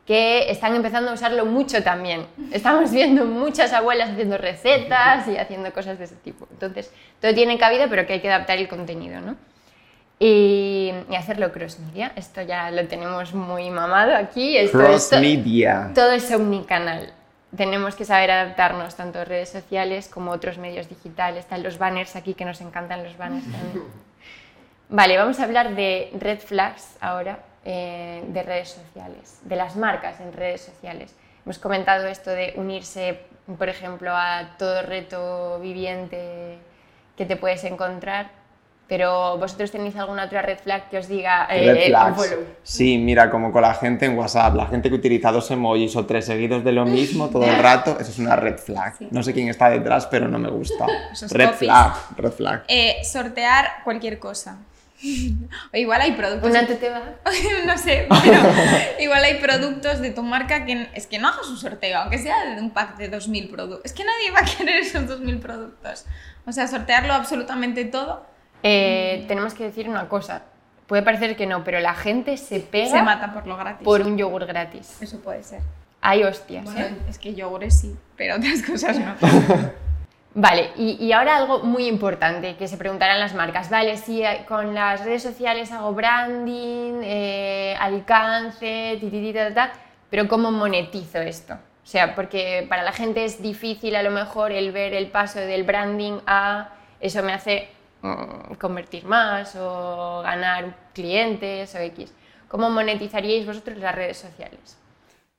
que 0.07 0.50
están 0.50 0.74
empezando 0.74 1.11
a 1.11 1.12
usarlo 1.12 1.44
mucho 1.44 1.83
también. 1.83 2.27
Estamos 2.50 2.90
viendo 2.92 3.27
muchas 3.27 3.74
abuelas 3.74 4.09
haciendo 4.09 4.38
recetas 4.38 5.29
y 5.29 5.37
haciendo 5.37 5.70
cosas 5.70 5.98
de 5.98 6.05
ese 6.07 6.16
tipo. 6.16 6.48
Entonces, 6.50 6.90
todo 7.20 7.35
tiene 7.35 7.59
cabida, 7.59 7.88
pero 7.90 8.07
que 8.07 8.14
hay 8.14 8.20
que 8.20 8.31
adaptar 8.31 8.57
el 8.57 8.68
contenido, 8.68 9.20
¿no? 9.20 9.37
Y, 10.18 10.92
hacerlo 11.16 11.53
cross 11.53 11.79
media. 11.81 12.12
Esto 12.16 12.42
ya 12.42 12.70
lo 12.70 12.87
tenemos 12.87 13.35
muy 13.35 13.70
mamado 13.70 14.16
aquí. 14.16 14.57
Esto, 14.57 14.79
cross 14.79 15.12
media. 15.12 15.90
Todo 15.94 16.12
es 16.12 16.31
omnicanal. 16.33 17.12
Tenemos 17.57 17.94
que 17.94 18.05
saber 18.05 18.31
adaptarnos 18.31 18.96
tanto 18.96 19.20
a 19.20 19.24
redes 19.24 19.50
sociales 19.50 20.09
como 20.09 20.33
a 20.33 20.37
otros 20.37 20.59
medios 20.59 20.88
digitales. 20.88 21.40
Están 21.40 21.62
los 21.62 21.79
banners 21.79 22.16
aquí, 22.16 22.35
que 22.35 22.44
nos 22.44 22.61
encantan 22.61 23.05
los 23.05 23.16
banners 23.16 23.44
también. 23.44 23.85
Vale, 24.88 25.16
vamos 25.16 25.40
a 25.40 25.44
hablar 25.44 25.74
de 25.74 26.11
red 26.18 26.38
flags 26.38 26.96
ahora, 27.00 27.38
eh, 27.64 28.22
de 28.29 28.42
redes 28.42 28.70
sociales, 28.70 29.40
de 29.42 29.57
las 29.57 29.77
marcas 29.77 30.20
en 30.20 30.33
redes 30.33 30.62
sociales. 30.62 31.14
Hemos 31.44 31.59
comentado 31.59 32.07
esto 32.07 32.31
de 32.31 32.55
unirse, 32.57 33.20
por 33.59 33.68
ejemplo, 33.68 34.11
a 34.14 34.57
todo 34.59 34.83
reto 34.83 35.59
viviente 35.61 36.59
que 37.16 37.24
te 37.24 37.37
puedes 37.37 37.64
encontrar 37.64 38.31
pero 38.87 39.38
vosotros 39.38 39.70
tenéis 39.70 39.97
alguna 39.97 40.25
otra 40.25 40.42
red 40.42 40.59
flag 40.59 40.88
que 40.90 40.99
os 40.99 41.09
diga 41.09 41.47
eh, 41.51 41.73
red 41.73 41.87
flags. 41.87 42.37
Sí, 42.62 42.99
mira, 42.99 43.31
como 43.31 43.51
con 43.51 43.62
la 43.62 43.75
gente 43.75 44.05
en 44.07 44.16
WhatsApp, 44.16 44.55
la 44.55 44.66
gente 44.66 44.88
que 44.90 44.97
utiliza 44.97 45.33
dos 45.33 45.51
emojis 45.51 45.97
o 45.97 46.05
tres 46.05 46.27
seguidos 46.27 46.64
de 46.64 46.73
lo 46.73 46.85
mismo 46.85 47.31
todo 47.31 47.44
el 47.44 47.59
rato, 47.59 47.97
eso 47.99 48.11
es 48.11 48.18
una 48.18 48.37
red 48.37 48.59
flag. 48.59 48.94
No 49.11 49.23
sé 49.23 49.33
quién 49.33 49.49
está 49.49 49.70
detrás, 49.70 50.07
pero 50.07 50.29
no 50.29 50.38
me 50.38 50.51
gusta. 50.51 50.87
red 51.31 51.53
flag, 51.53 51.94
red 52.16 52.33
flag. 52.33 52.64
Eh, 52.68 52.97
sortear 53.05 53.83
cualquier 53.85 54.18
cosa. 54.18 54.59
O 55.73 55.77
igual 55.77 56.01
hay 56.01 56.12
productos. 56.12 56.51
¿Una 56.51 56.66
teteba? 56.66 57.03
no 57.66 57.77
sé, 57.77 58.07
pero 58.23 58.40
igual 58.99 59.25
hay 59.25 59.35
productos 59.35 60.01
de 60.01 60.11
tu 60.11 60.23
marca 60.23 60.64
que 60.64 60.88
es 60.94 61.07
que 61.07 61.18
no 61.18 61.29
hagas 61.29 61.49
un 61.49 61.57
sorteo, 61.57 61.99
aunque 61.99 62.18
sea 62.18 62.55
de 62.55 62.61
un 62.61 62.70
pack 62.70 62.97
de 62.97 63.11
2.000 63.11 63.51
productos. 63.51 63.85
Es 63.85 63.92
que 63.92 64.05
nadie 64.05 64.31
va 64.31 64.40
a 64.40 64.44
querer 64.44 64.77
esos 64.77 65.03
2.000 65.03 65.40
productos. 65.40 66.07
O 66.47 66.53
sea, 66.53 66.68
sortearlo 66.68 67.12
absolutamente 67.12 67.85
todo. 67.85 68.34
Eh, 68.66 69.24
tenemos 69.29 69.53
que 69.55 69.64
decir 69.64 69.88
una 69.88 70.09
cosa. 70.09 70.42
Puede 70.87 71.03
parecer 71.03 71.37
que 71.37 71.46
no, 71.46 71.62
pero 71.64 71.81
la 71.81 71.94
gente 71.94 72.37
se 72.37 72.61
pega 72.61 72.90
Se 72.90 73.03
mata 73.03 73.33
por 73.33 73.46
lo 73.46 73.57
gratis. 73.57 73.85
por 73.85 74.00
un 74.03 74.16
yogur 74.18 74.46
gratis. 74.46 75.00
Eso 75.00 75.20
puede 75.20 75.42
ser. 75.42 75.61
Hay 76.00 76.24
hostias, 76.24 76.64
Bueno, 76.64 76.81
¿eh? 76.81 76.94
es 77.09 77.18
que 77.18 77.35
yogures 77.35 77.79
sí, 77.81 77.94
pero 78.16 78.37
otras 78.37 78.62
cosas 78.66 78.98
no. 78.98 79.14
Vale, 80.37 80.70
y, 80.77 80.96
y 81.03 81.12
ahora 81.12 81.37
algo 81.37 81.61
muy 81.61 81.87
importante 81.87 82.57
que 82.57 82.66
se 82.66 82.77
preguntarán 82.77 83.20
las 83.20 83.35
marcas. 83.35 83.70
Vale, 83.70 83.96
sí, 83.96 84.22
eh, 84.22 84.44
con 84.48 84.74
las 84.74 85.05
redes 85.05 85.22
sociales 85.22 85.70
hago 85.70 85.92
branding, 85.92 87.00
eh, 87.05 87.77
alcance, 87.79 88.96
ti, 89.00 89.07
ti, 89.11 89.20
ti, 89.20 89.33
ta, 89.33 89.48
ta, 89.48 89.55
ta, 89.55 89.72
pero 90.11 90.27
¿cómo 90.27 90.50
monetizo 90.50 91.20
esto? 91.20 91.55
O 91.55 91.87
sea, 91.87 92.14
porque 92.14 92.66
para 92.68 92.83
la 92.83 92.92
gente 92.92 93.24
es 93.24 93.40
difícil 93.42 93.94
a 93.94 94.03
lo 94.03 94.11
mejor 94.11 94.53
el 94.53 94.72
ver 94.72 94.92
el 94.94 95.07
paso 95.09 95.38
del 95.38 95.64
branding 95.64 96.18
a 96.27 96.70
eso 97.00 97.22
me 97.22 97.33
hace 97.33 97.68
convertir 98.58 99.04
más 99.06 99.56
o 99.56 100.22
ganar 100.22 100.76
clientes 100.92 101.74
o 101.74 101.78
X. 101.78 102.12
¿Cómo 102.48 102.70
monetizaríais 102.70 103.46
vosotros 103.46 103.78
las 103.78 103.94
redes 103.94 104.18
sociales? 104.18 104.78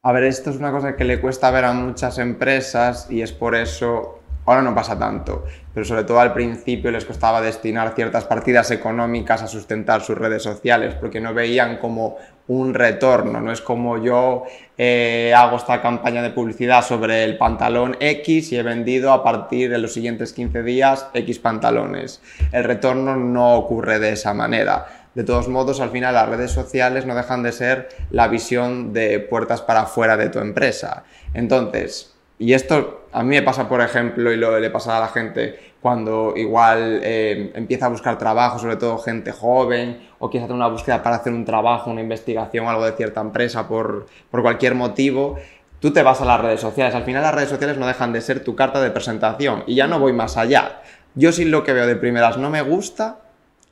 A 0.02 0.12
ver, 0.12 0.24
esto 0.24 0.50
es 0.50 0.58
una 0.58 0.72
cosa 0.72 0.96
que 0.96 1.04
le 1.04 1.20
cuesta 1.20 1.50
ver 1.52 1.66
a 1.66 1.74
muchas 1.74 2.18
empresas 2.20 3.10
y 3.10 3.22
es 3.22 3.32
por 3.32 3.56
eso, 3.56 4.20
ahora 4.46 4.62
no 4.62 4.76
pasa 4.76 4.98
tanto, 4.98 5.46
pero 5.74 5.86
sobre 5.86 6.04
todo 6.04 6.20
al 6.20 6.34
principio 6.34 6.92
les 6.92 7.06
costaba 7.06 7.42
destinar 7.42 7.94
ciertas 7.96 8.26
partidas 8.26 8.72
económicas 8.72 9.42
a 9.42 9.48
sustentar 9.48 10.02
sus 10.02 10.18
redes 10.18 10.44
sociales 10.44 10.96
porque 10.96 11.20
no 11.20 11.34
veían 11.34 11.78
como 11.78 12.18
un 12.48 12.74
retorno, 12.76 13.42
no 13.42 13.52
es 13.52 13.62
como 13.62 14.04
yo 14.04 14.44
eh, 14.78 15.34
hago 15.36 15.58
esta 15.58 15.82
campaña 15.82 16.22
de 16.22 16.30
publicidad 16.30 16.86
sobre 16.86 17.24
el 17.24 17.38
pantalón 17.38 17.98
X 18.00 18.52
y 18.52 18.58
he 18.58 18.64
vendido 18.64 19.12
a 19.12 19.24
partir 19.24 19.72
de 19.72 19.80
los 19.80 19.94
siguientes 19.94 20.32
15 20.34 20.62
días 20.62 21.08
X 21.14 21.40
pantalones. 21.40 22.22
El 22.52 22.64
retorno 22.64 23.16
no 23.16 23.56
ocurre 23.56 24.00
de 24.00 24.12
esa 24.12 24.34
manera. 24.34 24.86
De 25.16 25.24
todos 25.24 25.48
modos, 25.48 25.80
al 25.80 25.92
final 25.92 26.14
las 26.14 26.28
redes 26.28 26.52
sociales 26.52 27.06
no 27.06 27.16
dejan 27.16 27.42
de 27.42 27.54
ser 27.54 27.88
la 28.12 28.28
visión 28.28 28.92
de 28.92 29.20
puertas 29.22 29.62
para 29.62 29.82
afuera 29.82 30.18
de 30.18 30.30
tu 30.30 30.40
empresa. 30.40 31.04
Entonces, 31.34 32.15
y 32.38 32.54
esto 32.54 33.08
a 33.12 33.24
mí 33.24 33.30
me 33.30 33.42
pasa, 33.42 33.70
por 33.70 33.82
ejemplo, 33.82 34.32
y 34.32 34.38
lo 34.38 34.60
le 34.60 34.70
pasa 34.70 34.98
a 34.98 35.00
la 35.00 35.08
gente 35.08 35.74
cuando 35.82 36.34
igual 36.36 37.00
eh, 37.04 37.52
empieza 37.56 37.86
a 37.86 37.90
buscar 37.90 38.18
trabajo, 38.18 38.60
sobre 38.60 38.76
todo 38.76 38.98
gente 38.98 39.32
joven, 39.32 40.02
o 40.20 40.30
quiere 40.30 40.46
hacer 40.46 40.56
una 40.56 40.68
búsqueda 40.68 41.04
para 41.04 41.18
hacer 41.18 41.32
un 41.32 41.46
trabajo, 41.46 41.92
una 41.92 42.02
investigación, 42.02 42.68
algo 42.68 42.86
de 42.86 42.94
cierta 42.94 43.22
empresa 43.22 43.68
por, 43.68 44.08
por 44.32 44.42
cualquier 44.42 44.76
motivo, 44.76 45.38
tú 45.80 45.94
te 45.94 46.02
vas 46.02 46.20
a 46.22 46.26
las 46.26 46.42
redes 46.42 46.60
sociales. 46.60 46.96
Al 46.96 47.04
final 47.04 47.22
las 47.22 47.36
redes 47.36 47.50
sociales 47.50 47.78
no 47.78 47.86
dejan 47.86 48.12
de 48.12 48.22
ser 48.22 48.44
tu 48.44 48.56
carta 48.56 48.82
de 48.82 48.90
presentación. 48.90 49.64
Y 49.68 49.76
ya 49.76 49.88
no 49.88 50.00
voy 50.00 50.12
más 50.12 50.38
allá. 50.38 50.82
Yo 51.14 51.32
sí 51.32 51.46
lo 51.46 51.64
que 51.64 51.72
veo 51.72 51.86
de 51.86 51.96
primeras 51.96 52.38
no 52.38 52.50
me 52.50 52.64
gusta, 52.64 53.20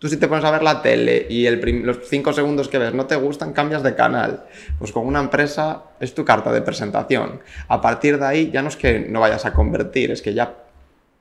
Tú 0.04 0.10
si 0.10 0.18
te 0.18 0.28
pones 0.28 0.44
a 0.44 0.52
ver 0.52 0.64
la 0.64 0.82
tele 0.82 1.28
y 1.30 1.46
el 1.46 1.62
los 1.82 2.00
cinco 2.10 2.34
segundos 2.34 2.68
que 2.68 2.78
ves 2.78 2.94
no 2.94 3.06
te 3.06 3.16
gustan, 3.16 3.54
cambias 3.54 3.84
de 3.84 3.96
canal. 3.96 4.44
Pues 4.78 4.92
con 4.92 5.08
una 5.08 5.22
empresa 5.22 5.82
es 5.98 6.14
tu 6.14 6.26
carta 6.26 6.52
de 6.52 6.62
presentación. 6.62 7.40
A 7.70 7.80
partir 7.80 8.20
de 8.20 8.26
ahí 8.26 8.52
ya 8.52 8.62
no 8.62 8.68
es 8.68 8.76
que 8.76 9.00
no 9.00 9.22
vayas 9.22 9.46
a 9.46 9.54
convertir, 9.54 10.12
es 10.12 10.22
que 10.22 10.34
ya... 10.34 10.56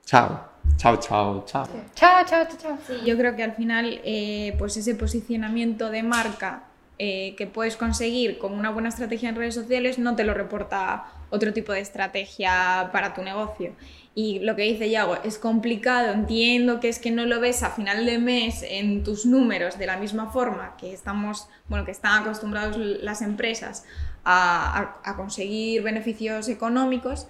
Chao, 0.05 0.49
chao, 0.75 0.97
chao, 0.97 1.45
chao. 1.47 1.65
Chao, 1.95 2.25
chao, 2.25 2.45
chao, 2.45 2.57
chao. 2.61 2.77
Sí, 2.85 2.95
yo 3.05 3.15
creo 3.15 3.37
que 3.37 3.43
al 3.43 3.53
final, 3.53 4.01
eh, 4.03 4.53
pues 4.59 4.75
ese 4.75 4.95
posicionamiento 4.95 5.89
de 5.89 6.03
marca 6.03 6.63
eh, 6.99 7.35
que 7.37 7.47
puedes 7.47 7.77
conseguir 7.77 8.37
con 8.37 8.51
una 8.51 8.69
buena 8.69 8.89
estrategia 8.89 9.29
en 9.29 9.37
redes 9.37 9.55
sociales 9.55 9.97
no 9.97 10.17
te 10.17 10.25
lo 10.25 10.33
reporta 10.33 11.05
otro 11.33 11.51
tipo 11.53 11.73
de 11.73 11.79
estrategia 11.81 12.89
para 12.91 13.13
tu 13.13 13.21
negocio. 13.23 13.73
Y 14.15 14.39
lo 14.39 14.55
que 14.55 14.61
dice 14.63 14.89
Yago, 14.89 15.17
es 15.23 15.39
complicado, 15.39 16.13
entiendo 16.13 16.79
que 16.79 16.87
es 16.89 16.99
que 16.99 17.09
no 17.11 17.25
lo 17.25 17.39
ves 17.39 17.63
a 17.63 17.71
final 17.71 18.05
de 18.05 18.19
mes 18.19 18.63
en 18.67 19.03
tus 19.03 19.25
números 19.25 19.79
de 19.79 19.87
la 19.87 19.97
misma 19.97 20.31
forma 20.31 20.75
que 20.77 20.93
estamos, 20.93 21.47
bueno, 21.67 21.83
que 21.85 21.91
están 21.91 22.21
acostumbrados 22.21 22.77
las 22.77 23.21
empresas 23.23 23.85
a, 24.23 24.99
a- 25.03 25.11
a 25.11 25.15
conseguir 25.15 25.81
beneficios 25.81 26.47
económicos, 26.47 27.27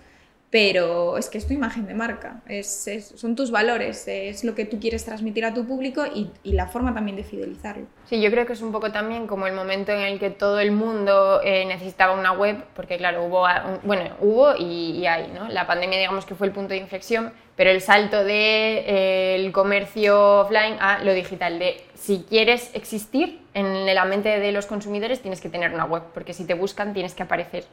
pero 0.53 1.17
es 1.17 1.31
que 1.31 1.39
es 1.39 1.47
tu 1.47 1.53
imagen 1.53 1.87
de 1.87 1.95
marca, 1.95 2.41
es, 2.47 2.87
es- 2.87 3.07
son 3.15 3.35
tus 3.35 3.49
valores, 3.49 4.07
es 4.07 4.43
lo 4.43 4.53
que 4.53 4.65
tú 4.65 4.79
quieres 4.79 5.03
transmitir 5.03 5.43
a 5.45 5.51
tu 5.55 5.65
público 5.65 6.03
y, 6.05 6.29
y 6.43 6.51
la 6.53 6.67
forma 6.67 6.93
también 6.93 7.17
de 7.17 7.23
fidelizarlo. 7.23 7.87
Sí, 8.07 8.21
yo 8.21 8.29
creo 8.29 8.45
que 8.45 8.53
es 8.53 8.61
un 8.61 8.71
poco 8.71 8.91
también 8.91 9.25
como 9.25 9.47
el 9.47 9.53
momento 9.53 9.91
en 9.91 10.01
el 10.01 10.19
que 10.19 10.29
todo 10.29 10.59
el 10.59 10.71
mundo 10.71 11.41
eh, 11.43 11.65
necesitaba 11.65 12.13
una 12.13 12.33
web, 12.33 12.57
porque 12.75 12.97
claro, 12.97 13.23
hubo, 13.25 13.47
a- 13.47 13.65
un- 13.65 13.79
bueno, 13.87 14.03
hubo 14.21 14.53
y, 14.55 14.91
y 14.99 15.07
hay, 15.07 15.31
¿no? 15.33 15.47
La 15.49 15.65
pandemia 15.65 15.97
digamos 15.97 16.23
que 16.27 16.35
fue 16.35 16.45
el 16.45 16.53
punto 16.53 16.69
de 16.75 16.77
inflexión, 16.81 17.33
pero 17.55 17.71
el 17.71 17.81
salto 17.81 18.17
del 18.17 18.27
de, 18.27 19.45
eh, 19.47 19.51
comercio 19.51 20.41
offline 20.41 20.75
a 20.79 21.03
lo 21.03 21.13
digital, 21.15 21.57
de 21.57 21.81
si 21.95 22.25
quieres 22.29 22.69
existir 22.75 23.39
en 23.55 23.87
la 23.95 24.05
mente 24.05 24.29
de 24.39 24.51
los 24.51 24.67
consumidores 24.67 25.19
tienes 25.19 25.41
que 25.41 25.49
tener 25.49 25.73
una 25.73 25.85
web, 25.85 26.03
porque 26.13 26.33
si 26.33 26.45
te 26.45 26.53
buscan 26.53 26.93
tienes 26.93 27.15
que 27.15 27.23
aparecer. 27.23 27.63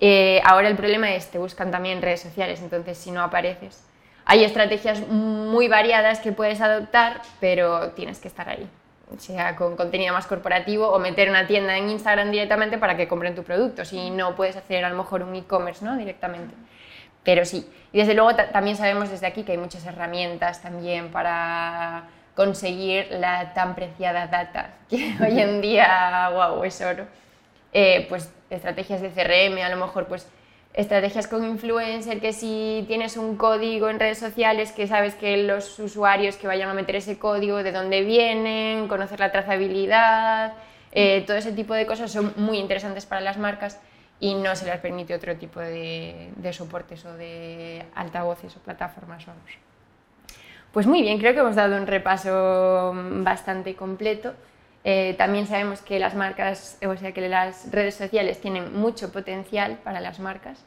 Eh, 0.00 0.40
ahora 0.44 0.68
el 0.68 0.76
problema 0.76 1.14
es, 1.14 1.30
te 1.30 1.38
buscan 1.38 1.70
también 1.70 2.02
redes 2.02 2.20
sociales, 2.20 2.60
entonces 2.60 2.98
si 2.98 3.10
no 3.10 3.22
apareces. 3.22 3.82
Hay 4.24 4.44
estrategias 4.44 5.00
muy 5.08 5.68
variadas 5.68 6.18
que 6.18 6.32
puedes 6.32 6.60
adoptar, 6.60 7.22
pero 7.40 7.90
tienes 7.92 8.18
que 8.18 8.28
estar 8.28 8.48
ahí. 8.48 8.68
Sea, 9.18 9.54
con 9.54 9.76
contenido 9.76 10.12
más 10.12 10.26
corporativo 10.26 10.88
o 10.88 10.98
meter 10.98 11.30
una 11.30 11.46
tienda 11.46 11.78
en 11.78 11.88
Instagram 11.90 12.32
directamente 12.32 12.76
para 12.76 12.96
que 12.96 13.06
compren 13.06 13.36
tu 13.36 13.44
producto. 13.44 13.84
Si 13.84 14.10
no 14.10 14.34
puedes 14.34 14.56
hacer 14.56 14.84
a 14.84 14.90
lo 14.90 14.96
mejor 14.96 15.22
un 15.22 15.34
e-commerce 15.36 15.84
¿no? 15.84 15.96
directamente. 15.96 16.52
Pero 17.22 17.44
sí. 17.44 17.70
Y 17.92 17.98
desde 17.98 18.14
luego 18.14 18.34
ta- 18.34 18.48
también 18.50 18.76
sabemos 18.76 19.08
desde 19.08 19.28
aquí 19.28 19.44
que 19.44 19.52
hay 19.52 19.58
muchas 19.58 19.86
herramientas 19.86 20.60
también 20.60 21.12
para 21.12 22.02
conseguir 22.34 23.06
la 23.12 23.54
tan 23.54 23.76
preciada 23.76 24.26
data 24.26 24.70
que 24.90 25.14
hoy 25.22 25.40
en 25.40 25.60
día, 25.60 26.28
wow, 26.34 26.64
es 26.64 26.80
oro 26.82 27.06
eh, 27.78 28.06
pues 28.08 28.32
estrategias 28.48 29.02
de 29.02 29.10
CRM, 29.10 29.62
a 29.62 29.68
lo 29.68 29.76
mejor 29.76 30.06
pues 30.06 30.26
estrategias 30.72 31.26
con 31.26 31.44
influencer, 31.44 32.20
que 32.20 32.32
si 32.32 32.86
tienes 32.88 33.18
un 33.18 33.36
código 33.36 33.90
en 33.90 34.00
redes 34.00 34.16
sociales 34.16 34.72
que 34.72 34.86
sabes 34.86 35.14
que 35.14 35.36
los 35.36 35.78
usuarios 35.78 36.36
que 36.36 36.46
vayan 36.46 36.70
a 36.70 36.72
meter 36.72 36.96
ese 36.96 37.18
código, 37.18 37.62
de 37.62 37.72
dónde 37.72 38.00
vienen, 38.00 38.88
conocer 38.88 39.20
la 39.20 39.30
trazabilidad, 39.30 40.54
eh, 40.92 41.22
todo 41.26 41.36
ese 41.36 41.52
tipo 41.52 41.74
de 41.74 41.84
cosas 41.84 42.10
son 42.10 42.32
muy 42.36 42.56
interesantes 42.56 43.04
para 43.04 43.20
las 43.20 43.36
marcas 43.36 43.78
y 44.20 44.34
no 44.36 44.56
se 44.56 44.64
les 44.64 44.80
permite 44.80 45.14
otro 45.14 45.36
tipo 45.36 45.60
de, 45.60 46.30
de 46.34 46.52
soportes 46.54 47.04
o 47.04 47.12
de 47.12 47.84
altavoces 47.94 48.56
o 48.56 48.60
plataformas, 48.60 49.26
vamos. 49.26 49.50
Pues 50.72 50.86
muy 50.86 51.02
bien, 51.02 51.18
creo 51.18 51.34
que 51.34 51.40
hemos 51.40 51.56
dado 51.56 51.76
un 51.76 51.86
repaso 51.86 52.94
bastante 53.22 53.74
completo. 53.76 54.32
Eh, 54.88 55.16
también 55.18 55.48
sabemos 55.48 55.82
que 55.82 55.98
las 55.98 56.14
marcas, 56.14 56.78
o 56.86 56.96
sea, 56.96 57.10
que 57.10 57.28
las 57.28 57.68
redes 57.72 57.96
sociales 57.96 58.40
tienen 58.40 58.72
mucho 58.78 59.10
potencial 59.10 59.78
para 59.82 59.98
las 60.00 60.20
marcas. 60.20 60.64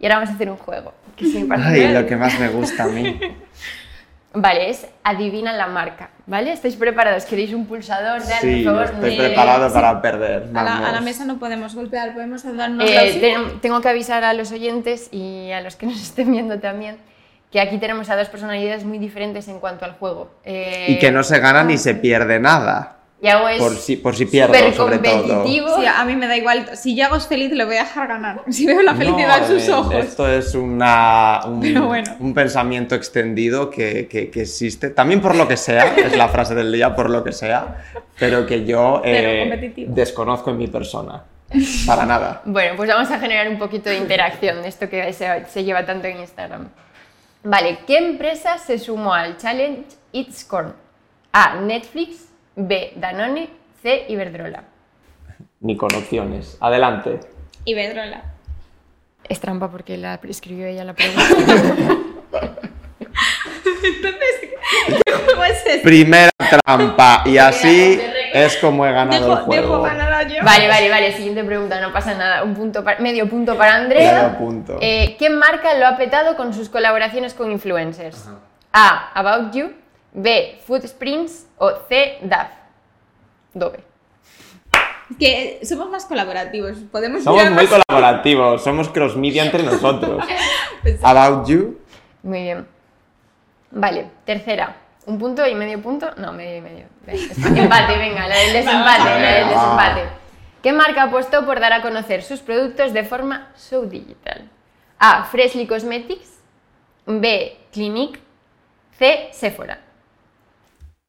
Y 0.00 0.06
ahora 0.06 0.16
vamos 0.16 0.30
a 0.30 0.34
hacer 0.34 0.48
un 0.50 0.56
juego. 0.56 0.94
Que 1.16 1.26
es 1.26 1.34
Ay, 1.50 1.92
lo 1.92 2.06
que 2.06 2.16
más 2.16 2.38
me 2.40 2.48
gusta 2.48 2.84
a 2.84 2.86
mí. 2.86 3.20
Vale, 4.32 4.70
es 4.70 4.86
adivina 5.04 5.52
la 5.54 5.66
marca, 5.66 6.10
¿vale? 6.26 6.52
¿Estáis 6.52 6.76
preparados? 6.76 7.24
¿Queréis 7.24 7.52
un 7.54 7.66
pulsador? 7.66 8.20
Dale, 8.20 8.40
Sí, 8.40 8.62
por 8.62 8.74
favor. 8.86 8.94
estoy 8.94 9.14
Eh, 9.14 9.16
preparado 9.18 9.68
sí. 9.68 9.74
para 9.74 10.02
perder. 10.02 10.42
A 10.54 10.62
la, 10.64 10.76
a 10.76 10.80
la 10.80 10.86
vamos. 10.88 11.02
mesa 11.02 11.24
no 11.24 11.38
podemos 11.38 11.74
golpear, 11.74 12.12
podemos 12.14 12.44
dar 12.56 12.70
un 12.70 12.80
Eh, 12.82 13.18
ten- 13.20 13.60
tengo 13.60 13.80
que 13.80 13.88
avisar 13.88 14.24
a 14.24 14.34
los 14.34 14.52
oyentes 14.52 15.08
y 15.12 15.50
a 15.50 15.62
los 15.62 15.76
que 15.76 15.86
nos 15.86 16.00
estén 16.00 16.30
viendo 16.30 16.58
también 16.60 16.98
que 17.50 17.58
aquí 17.60 17.78
tenemos 17.78 18.10
a 18.10 18.16
dos 18.16 18.28
personalidades 18.28 18.84
muy 18.84 18.98
diferentes 18.98 19.48
en 19.48 19.60
cuanto 19.60 19.86
al 19.86 19.92
juego. 19.92 20.30
Eh, 20.44 20.84
Y 20.88 20.98
que 20.98 21.10
no 21.10 21.22
se 21.22 21.38
gana 21.40 21.64
ni 21.64 21.78
se 21.78 21.94
pierde 21.94 22.38
nada. 22.38 22.97
Yago 23.20 23.48
es 23.48 23.58
Por 23.58 23.74
si, 23.74 23.96
por 23.96 24.14
si 24.14 24.26
pierdo, 24.26 24.54
súper 24.54 24.74
sobre 24.74 24.98
todo. 24.98 25.22
competitivo. 25.26 25.76
Sí, 25.80 25.86
a 25.86 26.04
mí 26.04 26.14
me 26.14 26.28
da 26.28 26.36
igual. 26.36 26.76
Si 26.76 26.94
Yago 26.94 27.16
es 27.16 27.26
feliz, 27.26 27.50
le 27.50 27.64
voy 27.64 27.74
a 27.76 27.80
dejar 27.84 28.06
ganar. 28.06 28.42
Si 28.50 28.64
veo 28.64 28.80
la 28.82 28.94
felicidad 28.94 29.40
No, 29.40 29.46
en 29.46 29.50
sus 29.60 29.68
eh, 29.68 29.72
ojos. 29.72 29.94
Esto 29.94 30.28
es 30.32 30.54
una, 30.54 31.40
un, 31.46 31.60
Pero 31.60 31.86
bueno. 31.86 32.14
un 32.20 32.32
pensamiento 32.32 32.94
extendido 32.94 33.70
que, 33.70 34.06
que- 34.06 34.30
que 34.30 34.42
existe. 34.42 34.90
También 34.90 35.20
por 35.20 35.34
lo 35.34 35.48
que 35.48 35.56
sea, 35.56 35.94
es 35.96 36.16
la 36.16 36.28
frase 36.28 36.54
del 36.54 36.70
día, 36.72 36.94
por 36.94 37.10
lo 37.10 37.24
que 37.24 37.32
sea, 37.32 37.78
pero 38.18 38.46
que 38.46 38.64
yo 38.64 39.00
Pero 39.02 39.28
eh, 39.28 39.86
desconozco 39.88 40.50
en 40.50 40.58
mi 40.58 40.68
persona. 40.68 41.24
Para 41.86 42.06
nada. 42.06 42.42
Bueno, 42.44 42.74
pues 42.76 42.88
vamos 42.88 43.10
a 43.10 43.18
generar 43.18 43.48
un 43.48 43.58
poquito 43.58 43.90
de 43.90 43.96
interacción 43.96 44.62
de 44.62 44.68
esto 44.68 44.88
que 44.88 45.12
se, 45.12 45.44
se 45.46 45.64
lleva 45.64 45.84
tanto 45.84 46.06
en 46.06 46.20
Instagram. 46.20 46.68
Vale, 47.42 47.78
¿qué 47.86 47.98
empresa 47.98 48.58
se 48.58 48.78
sumó 48.78 49.12
al 49.14 49.38
challenge 49.38 49.86
It's 50.12 50.44
Corn? 50.44 50.72
A. 51.32 51.56
Netflix, 51.56 52.28
B. 52.60 52.92
Danone, 52.96 53.48
C. 53.82 54.04
Iberdrola. 54.08 54.64
Ni 55.60 55.76
con 55.76 55.94
opciones. 55.94 56.56
Adelante. 56.60 57.20
Y 57.64 57.74
Bedrola. 57.74 58.22
Es 59.28 59.40
trampa 59.40 59.70
porque 59.70 59.96
la 59.96 60.18
escribió 60.28 60.66
ella 60.66 60.84
la 60.84 60.94
pregunta. 60.94 61.22
¿Qué 65.04 65.12
juego 65.12 65.44
es 65.44 65.66
ese? 65.66 65.78
Primera 65.82 66.30
trampa 66.64 67.22
y 67.26 67.38
así 67.38 68.00
es 68.32 68.56
como 68.58 68.86
he 68.86 68.92
ganado 68.92 69.32
el 69.32 69.38
juego. 69.44 69.62
dejo 69.62 69.82
ganar 69.82 70.12
a 70.12 70.22
yo. 70.24 70.42
Vale, 70.44 70.68
vale, 70.68 70.88
vale. 70.88 71.12
Siguiente 71.12 71.44
pregunta, 71.44 71.80
no 71.80 71.92
pasa 71.92 72.14
nada. 72.14 72.42
Un 72.42 72.54
punto 72.54 72.82
pa- 72.84 72.96
medio 72.98 73.28
punto 73.28 73.56
para 73.56 73.74
Andrea. 73.76 74.22
Medio 74.24 74.38
punto. 74.38 74.78
Eh, 74.80 75.16
¿Qué 75.18 75.30
marca 75.30 75.74
lo 75.74 75.86
ha 75.86 75.96
petado 75.96 76.36
con 76.36 76.52
sus 76.54 76.68
colaboraciones 76.68 77.34
con 77.34 77.50
influencers? 77.52 78.28
A. 78.72 79.10
About 79.14 79.54
You. 79.54 79.72
B. 80.20 80.58
Foodsprints. 80.66 81.46
O 81.58 81.70
C. 81.88 82.18
DAF. 82.22 82.50
Dove. 83.54 83.80
Que 85.18 85.60
somos 85.64 85.88
más 85.88 86.04
colaborativos. 86.04 86.76
Podemos 86.92 87.24
Somos 87.24 87.44
muy 87.50 87.64
más- 87.66 87.82
colaborativos, 87.86 88.62
somos 88.62 88.88
cross 88.90 89.16
media 89.16 89.44
entre 89.44 89.62
nosotros. 89.62 90.24
Pues- 90.82 91.00
About 91.02 91.48
You, 91.48 91.78
Muy 92.22 92.42
bien. 92.42 92.68
Vale, 93.72 94.10
tercera. 94.24 94.76
¿Un 95.06 95.18
punto 95.18 95.44
y 95.46 95.54
medio 95.54 95.82
punto? 95.82 96.10
No, 96.18 96.32
medio 96.32 96.58
y 96.58 96.60
medio. 96.60 96.86
Empate, 97.06 97.98
venga, 97.98 98.28
la 98.28 98.36
del 98.38 98.52
desempate, 98.52 99.04
la 99.04 99.32
del 99.32 99.48
desempate. 99.48 100.02
¿Qué 100.62 100.72
marca 100.72 101.04
apostó 101.04 101.44
por 101.46 101.58
dar 101.58 101.72
a 101.72 101.82
conocer 101.82 102.22
sus 102.22 102.40
productos 102.40 102.92
de 102.92 103.02
forma 103.04 103.50
so 103.56 103.82
digital? 103.82 104.48
A. 105.00 105.24
Freshly 105.24 105.66
Cosmetics. 105.66 106.40
B. 107.06 107.56
Clinique. 107.72 108.20
C. 108.98 109.28
Sephora. 109.32 109.80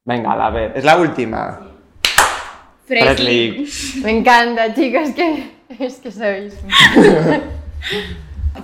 Venga, 0.04 0.32
a 0.32 0.50
ver, 0.50 0.72
es 0.76 0.84
la 0.84 0.96
última. 0.98 1.60
Freshly. 2.86 3.66
Freshly. 3.66 4.00
Me 4.02 4.10
encanta, 4.10 4.74
chicos, 4.74 5.10
que 5.10 5.50
es 5.78 5.96
que 5.96 6.10
sabéis. 6.10 6.54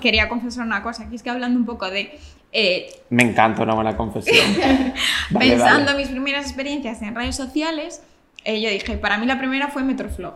Quería 0.01 0.29
confesar 0.29 0.66
una 0.66 0.83
cosa, 0.83 1.09
que 1.09 1.16
es 1.16 1.22
que 1.22 1.31
hablando 1.31 1.59
un 1.59 1.66
poco 1.66 1.88
de... 1.90 2.18
eh, 2.53 2.88
Me 3.11 3.22
encanta 3.22 3.62
una 3.62 3.75
buena 3.75 3.96
confesión. 3.96 4.46
Vale, 5.31 5.51
pensando 5.51 5.92
en 5.92 5.96
mis 5.96 6.09
primeras 6.09 6.46
experiencias 6.46 7.01
en 7.03 7.14
redes 7.14 7.37
sociales, 7.37 8.03
eh, 8.44 8.61
yo 8.61 8.68
dije, 8.68 8.99
para 8.99 9.18
mí 9.18 9.27
la 9.27 9.38
primera 9.38 9.68
fue 9.68 9.83
Metroflow. 9.83 10.35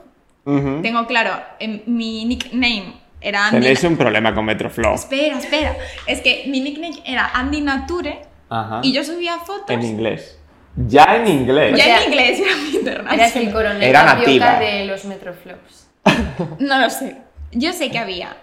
Tengo 0.82 1.06
claro, 1.06 1.32
mi 1.86 2.24
nickname 2.24 2.94
era 3.20 3.48
Andy... 3.48 3.60
Tenéis 3.60 3.84
un 3.84 3.96
problema 3.96 4.34
con 4.34 4.44
Metroflow. 4.46 4.94
Espera, 4.94 5.38
espera. 5.38 5.76
Es 6.06 6.20
que 6.22 6.44
mi 6.48 6.60
nickname 6.60 7.02
era 7.04 7.30
Andy 7.34 7.60
Nature 7.60 8.22
Ajá. 8.48 8.80
y 8.82 8.92
yo 8.92 9.04
subía 9.04 9.36
fotos... 9.38 9.68
En 9.68 9.82
inglés. 9.84 10.39
Ya 10.76 11.16
en 11.16 11.26
inglés. 11.28 11.76
Ya 11.76 11.84
O 11.84 11.86
sea, 11.86 12.02
en 12.02 12.08
inglés 12.12 12.40
era 12.40 12.56
mi 12.56 12.68
Eras 12.76 13.36
el 13.36 13.42
internacional. 13.44 13.52
coronel 13.52 13.82
Era 13.82 14.02
nativa. 14.04 14.58
de 14.58 14.84
los 14.86 15.04
Metroflops. 15.04 15.88
No 16.58 16.78
lo 16.78 16.88
sé. 16.90 17.16
Yo 17.52 17.72
sé 17.72 17.90
que 17.90 17.98
había 17.98 18.36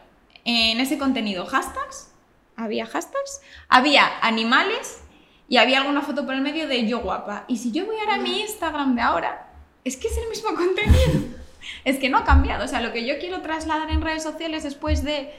en 0.45 0.79
ese 0.79 0.97
contenido 0.97 1.45
hashtags, 1.45 2.11
había 2.55 2.85
hashtags, 2.85 3.41
había 3.69 4.05
animales 4.21 5.01
y 5.49 5.57
había 5.57 5.79
alguna 5.79 6.01
foto 6.01 6.25
por 6.25 6.35
el 6.35 6.41
medio 6.41 6.67
de 6.67 6.85
yo 6.87 6.99
guapa. 6.99 7.45
Y 7.47 7.57
si 7.57 7.71
yo 7.71 7.85
voy 7.85 7.95
ahora 7.99 8.15
a 8.15 8.17
mi 8.17 8.41
Instagram 8.41 8.95
de 8.95 9.01
ahora, 9.01 9.47
es 9.83 9.95
que 9.97 10.07
es 10.07 10.17
el 10.17 10.27
mismo 10.29 10.53
contenido. 10.55 11.37
Es 11.83 11.97
que 11.97 12.07
no 12.07 12.19
ha 12.19 12.23
cambiado. 12.23 12.63
O 12.63 12.67
sea, 12.67 12.79
lo 12.79 12.93
que 12.93 13.05
yo 13.05 13.17
quiero 13.19 13.41
trasladar 13.41 13.89
en 13.89 14.01
redes 14.01 14.23
sociales 14.23 14.63
después 14.63 15.03
de, 15.03 15.33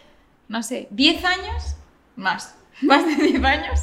no 0.48 0.62
sé, 0.62 0.86
10 0.90 1.24
años, 1.24 1.76
más, 2.16 2.54
más 2.82 3.06
de 3.06 3.14
10 3.14 3.42
años, 3.44 3.80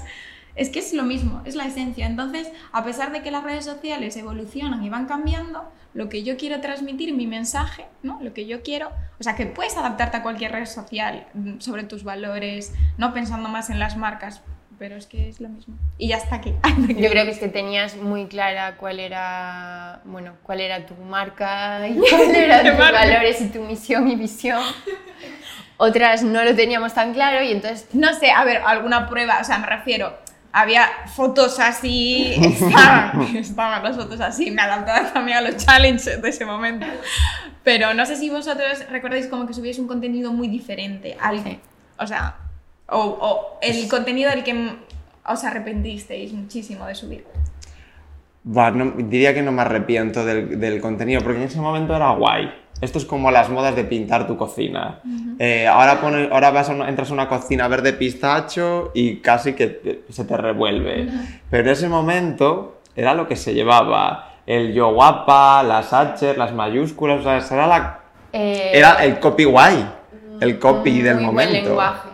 es 0.55 0.69
que 0.69 0.79
es 0.79 0.93
lo 0.93 1.03
mismo, 1.03 1.41
es 1.45 1.55
la 1.55 1.65
esencia. 1.65 2.05
Entonces, 2.05 2.49
a 2.71 2.83
pesar 2.83 3.11
de 3.11 3.21
que 3.21 3.31
las 3.31 3.43
redes 3.43 3.65
sociales 3.65 4.15
evolucionan 4.17 4.83
y 4.83 4.89
van 4.89 5.05
cambiando, 5.05 5.69
lo 5.93 6.09
que 6.09 6.23
yo 6.23 6.37
quiero 6.37 6.59
transmitir, 6.59 7.13
mi 7.13 7.27
mensaje, 7.27 7.85
¿no? 8.03 8.19
Lo 8.21 8.33
que 8.33 8.45
yo 8.45 8.63
quiero, 8.63 8.89
o 9.19 9.23
sea, 9.23 9.35
que 9.35 9.45
puedes 9.45 9.77
adaptarte 9.77 10.17
a 10.17 10.23
cualquier 10.23 10.51
red 10.51 10.65
social 10.65 11.25
mm, 11.33 11.59
sobre 11.59 11.83
tus 11.83 12.03
valores, 12.03 12.73
no 12.97 13.13
pensando 13.13 13.47
más 13.49 13.69
en 13.69 13.79
las 13.79 13.95
marcas, 13.95 14.41
pero 14.77 14.97
es 14.97 15.07
que 15.07 15.29
es 15.29 15.39
lo 15.39 15.47
mismo. 15.47 15.75
Y 15.97 16.09
ya 16.09 16.17
está 16.17 16.35
aquí. 16.35 16.53
Yo 16.97 17.09
creo 17.09 17.23
que 17.23 17.31
es 17.31 17.39
que 17.39 17.47
tenías 17.47 17.95
muy 17.95 18.25
clara 18.25 18.75
cuál 18.77 18.99
era, 18.99 20.01
bueno, 20.03 20.33
cuál 20.43 20.59
era 20.59 20.85
tu 20.85 20.95
marca 20.95 21.87
y 21.87 21.95
cuáles 22.09 22.35
eran 22.35 22.65
tus 22.65 22.77
marca? 22.77 22.99
valores 22.99 23.39
y 23.41 23.47
tu 23.47 23.61
misión 23.61 24.09
y 24.09 24.15
visión. 24.15 24.61
Otras 25.77 26.23
no 26.23 26.43
lo 26.43 26.55
teníamos 26.55 26.93
tan 26.93 27.13
claro 27.13 27.43
y 27.43 27.51
entonces 27.51 27.87
No 27.93 28.13
sé, 28.13 28.31
a 28.31 28.43
ver, 28.45 28.61
alguna 28.65 29.09
prueba, 29.09 29.39
o 29.41 29.43
sea, 29.43 29.59
me 29.59 29.67
refiero, 29.67 30.17
había 30.57 30.87
fotos 31.13 31.59
así, 31.59 32.33
estaban, 32.41 33.21
estaban 33.35 33.83
las 33.83 33.95
fotos 33.97 34.19
así, 34.21 34.51
me 34.51 34.61
adaptaba 34.61 35.11
también 35.11 35.37
a 35.37 35.41
los 35.41 35.57
challenges 35.57 36.21
de 36.21 36.29
ese 36.29 36.45
momento. 36.45 36.85
Pero 37.63 37.93
no 37.93 38.05
sé 38.05 38.15
si 38.15 38.29
vosotros 38.29 38.85
recordáis 38.89 39.27
como 39.27 39.45
que 39.45 39.53
subíais 39.53 39.77
un 39.79 39.87
contenido 39.87 40.31
muy 40.31 40.47
diferente 40.47 41.17
al 41.19 41.43
Sí. 41.43 41.59
o 41.99 42.07
sea, 42.07 42.35
o, 42.87 42.99
o 42.99 43.59
el 43.61 43.87
contenido 43.89 44.29
del 44.31 44.43
que 44.43 44.75
os 45.27 45.43
arrepentisteis 45.43 46.31
muchísimo 46.33 46.85
de 46.85 46.95
subir. 46.95 47.25
Buah, 48.43 48.71
no- 48.71 48.93
diría 48.97 49.33
que 49.33 49.41
no 49.41 49.51
me 49.51 49.61
arrepiento 49.63 50.23
del, 50.23 50.59
del 50.59 50.79
contenido, 50.79 51.21
porque 51.21 51.37
en 51.39 51.45
ese 51.47 51.59
momento 51.59 51.95
era 51.95 52.11
guay. 52.11 52.49
Esto 52.81 52.97
es 52.99 53.05
como 53.05 53.31
las 53.31 53.49
modas 53.49 53.75
de 53.75 53.83
pintar 53.85 54.27
tu 54.27 54.35
cocina. 54.37 54.99
Eh, 55.39 55.65
ahora 55.67 56.01
pone- 56.01 56.29
ahora 56.31 56.51
vas 56.51 56.69
a 56.69 56.73
una- 56.73 56.89
entras 56.89 57.09
a 57.09 57.13
una 57.13 57.27
cocina 57.29 57.67
verde 57.67 57.93
pistacho 57.93 58.91
y 58.93 59.17
casi 59.17 59.53
que 59.53 59.67
te- 59.67 60.01
se 60.09 60.25
te 60.25 60.35
revuelve. 60.37 61.07
Pero 61.49 61.63
en 61.63 61.69
ese 61.69 61.87
momento 61.87 62.79
era 62.95 63.13
lo 63.13 63.27
que 63.27 63.35
se 63.37 63.53
llevaba. 63.53 64.33
El 64.45 64.73
yo 64.73 64.93
guapa, 64.93 65.63
las 65.63 65.91
H, 65.93 66.35
las 66.37 66.53
mayúsculas, 66.53 67.21
o 67.21 67.23
sea, 67.23 67.57
era, 67.57 67.67
la, 67.67 67.99
eh, 68.33 68.71
era 68.73 69.03
el 69.03 69.19
copy 69.19 69.45
guay, 69.45 69.85
el 70.41 70.59
copy 70.59 71.01
del 71.01 71.21
momento. 71.21 71.51
buen 71.53 71.63
lenguaje 71.63 72.09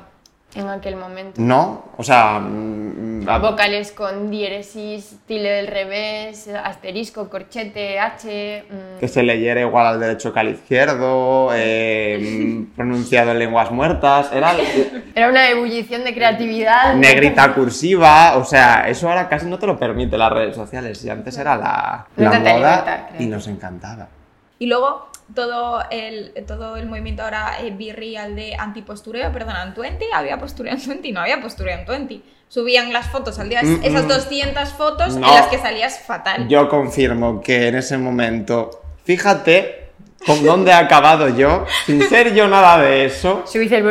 en 0.56 0.68
aquel 0.68 0.96
momento. 0.98 1.40
No, 1.42 1.86
o 1.98 2.04
sea, 2.04 2.40
mm, 2.40 3.28
a- 3.30 3.38
Vocales 3.38 3.92
con 3.92 4.30
diéresis, 4.30 5.18
tilde 5.26 5.50
del 5.50 5.68
revés, 5.68 6.50
asterisco, 6.50 7.30
corchete, 7.30 8.00
H. 8.00 8.66
mm, 8.70 9.00
que 9.00 9.08
se 9.08 9.24
leyera 9.24 9.62
igual 9.62 9.88
al 9.88 10.00
derecho 10.00 10.34
que 10.34 10.40
al 10.40 10.50
izquierdo, 10.50 11.50
eh, 11.54 12.20
mm, 12.72 12.76
pronunciado 12.76 13.32
en 13.32 13.40
lenguas 13.40 13.72
muertas, 13.72 14.32
era 14.34 14.54
Era 15.16 15.30
una 15.30 15.50
ebullición 15.50 16.04
de 16.04 16.14
creatividad. 16.14 16.96
negrita 16.96 17.54
cursiva, 17.54 18.38
o 18.38 18.44
sea, 18.44 18.90
eso 18.90 19.08
ahora 19.10 19.30
casi 19.30 19.46
no 19.46 19.58
te 19.58 19.68
lo 19.68 19.78
permite 19.78 20.18
las 20.18 20.32
redes 20.32 20.56
sociales 20.56 21.04
y 21.06 21.10
antes 21.10 21.38
era 21.38 21.56
la, 21.56 22.08
No 22.18 22.30
la 22.30 22.40
moda 22.40 23.10
y 23.20 23.26
nos 23.28 23.48
encantaba. 23.48 24.08
Y 24.60 24.68
luego 24.68 25.11
todo 25.34 25.84
el, 25.90 26.34
todo 26.48 26.78
el 26.78 26.88
movimiento 26.88 27.24
ahora 27.24 27.58
eh, 27.62 27.72
virreal 27.72 28.36
de 28.36 28.56
antipostureo, 28.56 29.32
perdón, 29.32 29.56
en 29.68 29.74
20, 29.74 30.06
había 30.14 30.38
postureo 30.40 30.74
en 30.74 30.88
20, 30.88 31.12
no 31.12 31.22
había 31.22 31.42
postureo 31.42 31.80
en 31.80 31.86
20. 31.86 32.22
Subían 32.48 32.92
las 32.92 33.08
fotos 33.08 33.40
al 33.40 33.48
día, 33.50 33.62
Mm, 33.64 33.80
esas 33.84 34.04
mm. 34.06 34.08
200 34.10 34.70
fotos 34.70 35.16
No. 35.16 35.28
en 35.28 35.36
las 35.36 35.48
que 35.48 35.58
salías 35.58 36.00
fatal. 36.00 36.48
Yo 36.50 36.68
confirmo 36.68 37.40
que 37.42 37.70
en 37.70 37.76
ese 37.76 37.98
momento, 37.98 38.82
fíjate 39.06 39.90
con 40.26 40.44
dónde 40.44 40.72
he 40.72 40.74
acabado 40.76 41.30
yo, 41.30 41.66
sin 41.86 42.02
ser 42.04 42.34
yo 42.34 42.48
nada 42.48 42.78
de 42.78 43.06
eso, 43.06 43.44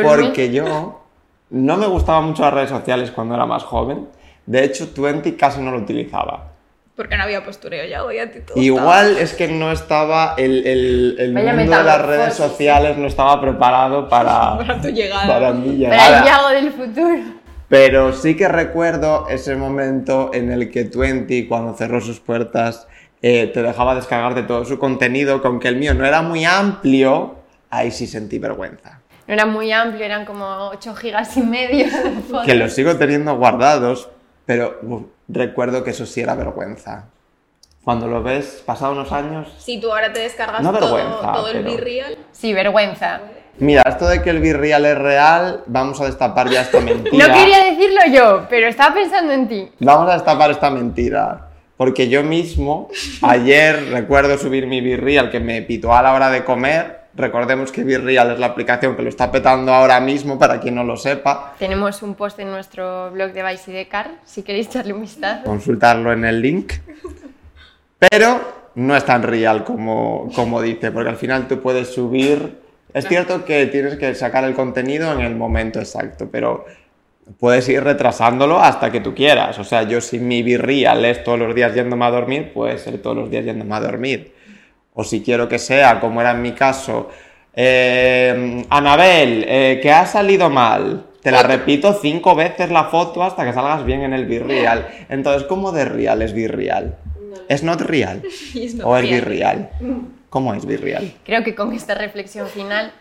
porque 0.03 0.51
yo 0.51 1.01
no 1.49 1.77
me 1.77 1.87
gustaban 1.87 2.25
mucho 2.25 2.43
las 2.43 2.53
redes 2.53 2.69
sociales 2.69 3.11
cuando 3.11 3.35
era 3.35 3.45
más 3.45 3.63
joven. 3.63 4.07
De 4.45 4.63
hecho, 4.63 4.89
Twenty 4.89 5.33
casi 5.33 5.59
no 5.59 5.71
lo 5.71 5.79
utilizaba. 5.79 6.50
Porque 6.95 7.17
no 7.17 7.23
había 7.23 7.43
postureo 7.43 7.85
ya, 7.85 8.03
hoy 8.03 8.19
a 8.19 8.31
ti 8.31 8.39
todo 8.45 8.61
Igual 8.61 9.17
es 9.17 9.33
que 9.33 9.47
no 9.47 9.71
estaba 9.71 10.35
el, 10.37 10.67
el, 10.67 11.15
el 11.19 11.33
mundo 11.33 11.77
de 11.77 11.83
las 11.83 12.01
redes 12.05 12.33
sociales 12.33 12.97
no 12.97 13.07
estaba 13.07 13.39
preparado 13.39 14.09
para, 14.09 14.57
Para 14.57 14.81
tu 14.81 14.89
llegada. 14.89 15.27
para 15.27 15.53
mi 15.53 15.85
Para 15.85 16.19
el. 16.19 16.25
Yago 16.25 16.49
del 16.49 16.71
futuro. 16.71 17.41
Pero 17.69 18.11
sí 18.11 18.35
que 18.35 18.49
recuerdo 18.49 19.27
ese 19.29 19.55
momento 19.55 20.31
en 20.33 20.51
el 20.51 20.69
que 20.69 20.83
Twenty, 20.83 21.47
cuando 21.47 21.73
cerró 21.73 22.01
sus 22.01 22.19
puertas, 22.19 22.87
eh, 23.21 23.47
te 23.53 23.63
dejaba 23.63 23.95
descargar 23.95 24.35
de 24.35 24.43
todo 24.43 24.65
su 24.65 24.77
contenido, 24.77 25.41
que 25.41 25.47
aunque 25.47 25.69
el 25.69 25.77
mío 25.77 25.93
no 25.93 26.05
era 26.05 26.21
muy 26.21 26.43
amplio, 26.43 27.35
ahí 27.69 27.91
sí 27.91 28.07
sentí 28.07 28.39
vergüenza. 28.39 28.99
No 29.25 29.33
era 29.33 29.45
muy 29.45 29.71
amplio, 29.71 30.03
eran 30.03 30.25
como 30.25 30.69
8 30.71 30.95
gigas 30.95 31.37
y 31.37 31.41
medio. 31.43 31.85
Que 32.45 32.55
los 32.55 32.73
sigo 32.73 32.97
teniendo 32.97 33.37
guardados, 33.37 34.09
pero 34.45 34.77
uf, 34.81 35.03
recuerdo 35.31 35.83
que 35.83 35.91
eso 35.91 36.05
sí 36.05 36.21
era 36.21 36.35
vergüenza. 36.35 37.05
Cuando 37.83 38.07
lo 38.07 38.21
ves, 38.21 38.61
pasado 38.65 38.91
unos 38.91 39.11
años, 39.11 39.47
Si 39.57 39.79
tú 39.79 39.91
ahora 39.91 40.13
te 40.13 40.19
descargas 40.19 40.61
No 40.61 40.71
todo, 40.71 40.95
vergüenza, 40.95 41.33
todo 41.33 41.47
el 41.47 41.57
pero- 41.63 41.71
virreal, 41.71 42.17
Sí, 42.31 42.53
vergüenza. 42.53 43.21
Mira, 43.57 43.83
esto 43.85 44.07
de 44.07 44.21
que 44.21 44.29
el 44.29 44.39
Virreal 44.39 44.85
es 44.85 44.97
real, 44.97 45.63
vamos 45.67 45.99
a 46.01 46.05
destapar 46.05 46.49
ya 46.49 46.61
esta 46.61 46.79
mentira. 46.81 47.27
No 47.27 47.33
quería 47.33 47.63
decirlo 47.65 47.99
yo, 48.11 48.45
pero 48.49 48.67
estaba 48.67 48.95
pensando 48.95 49.33
en 49.33 49.47
ti. 49.47 49.69
Vamos 49.79 50.09
a 50.09 50.13
destapar 50.13 50.51
esta 50.51 50.69
mentira. 50.71 51.47
Porque 51.75 52.07
yo 52.07 52.23
mismo, 52.23 52.89
ayer 53.21 53.89
recuerdo 53.91 54.37
subir 54.37 54.67
mi 54.67 54.79
Virreal 54.81 55.29
que 55.29 55.39
me 55.39 55.61
pitó 55.63 55.93
a 55.93 56.01
la 56.01 56.13
hora 56.13 56.29
de 56.29 56.43
comer. 56.45 57.00
Recordemos 57.13 57.71
que 57.71 57.83
Virreal 57.83 58.31
es 58.31 58.39
la 58.39 58.47
aplicación 58.47 58.95
que 58.95 59.01
lo 59.01 59.09
está 59.09 59.31
petando 59.31 59.73
ahora 59.73 59.99
mismo, 59.99 60.39
para 60.39 60.59
quien 60.59 60.75
no 60.75 60.83
lo 60.83 60.95
sepa. 60.95 61.55
Tenemos 61.59 62.01
un 62.01 62.15
post 62.15 62.39
en 62.39 62.49
nuestro 62.51 63.11
blog 63.11 63.33
de 63.33 63.43
Vice 63.43 63.71
y 63.71 63.73
de 63.73 63.87
Car, 63.87 64.11
si 64.23 64.43
queréis 64.43 64.67
echarle 64.67 64.93
un 64.93 65.01
vistazo. 65.01 65.43
Consultarlo 65.43 66.13
en 66.13 66.23
el 66.23 66.41
link. 66.41 66.73
Pero 67.99 68.39
no 68.75 68.95
es 68.95 69.05
tan 69.05 69.23
real 69.23 69.63
como, 69.63 70.29
como 70.33 70.61
dice, 70.61 70.91
porque 70.91 71.09
al 71.09 71.17
final 71.17 71.47
tú 71.47 71.59
puedes 71.59 71.93
subir. 71.93 72.59
Es 72.93 73.07
cierto 73.07 73.45
que 73.45 73.67
tienes 73.67 73.97
que 73.97 74.15
sacar 74.15 74.43
el 74.45 74.53
contenido 74.53 75.11
en 75.11 75.21
el 75.21 75.35
momento 75.35 75.79
exacto, 75.79 76.29
pero 76.31 76.65
puedes 77.39 77.67
ir 77.69 77.83
retrasándolo 77.83 78.59
hasta 78.59 78.91
que 78.91 79.01
tú 79.01 79.13
quieras. 79.13 79.59
O 79.59 79.63
sea, 79.63 79.83
yo 79.83 80.01
si 80.01 80.19
mi 80.19 80.43
birria 80.43 80.93
es 81.07 81.23
todos 81.23 81.39
los 81.39 81.53
días 81.53 81.73
yéndome 81.73 82.05
a 82.05 82.11
dormir, 82.11 82.51
puede 82.53 82.77
ser 82.77 83.01
todos 83.01 83.15
los 83.15 83.29
días 83.29 83.45
yéndome 83.45 83.75
a 83.75 83.79
dormir. 83.79 84.33
O 84.93 85.03
si 85.03 85.21
quiero 85.21 85.47
que 85.47 85.59
sea, 85.59 85.99
como 85.99 86.21
era 86.21 86.31
en 86.31 86.41
mi 86.41 86.51
caso, 86.51 87.09
eh, 87.53 88.65
Anabel, 88.69 89.45
eh, 89.47 89.79
que 89.81 89.91
ha 89.91 90.05
salido 90.05 90.49
mal. 90.49 91.05
Te 91.21 91.31
la 91.31 91.43
repito 91.43 91.93
cinco 91.93 92.35
veces 92.35 92.71
la 92.71 92.85
foto 92.85 93.21
hasta 93.23 93.45
que 93.45 93.53
salgas 93.53 93.85
bien 93.85 94.01
en 94.01 94.13
el 94.13 94.25
birreal. 94.25 94.87
Entonces, 95.07 95.43
¿cómo 95.47 95.71
de 95.71 95.85
real 95.85 96.21
es 96.21 96.33
birreal? 96.33 96.97
¿Es 97.47 97.63
not 97.63 97.81
real? 97.81 98.23
¿O 98.83 98.97
es 98.97 99.09
birreal? 99.09 99.69
¿Cómo 100.29 100.53
es 100.53 100.65
birreal? 100.65 101.13
Creo 101.23 101.43
que 101.43 101.53
con 101.53 101.73
esta 101.73 101.93
reflexión 101.93 102.47
final 102.47 102.91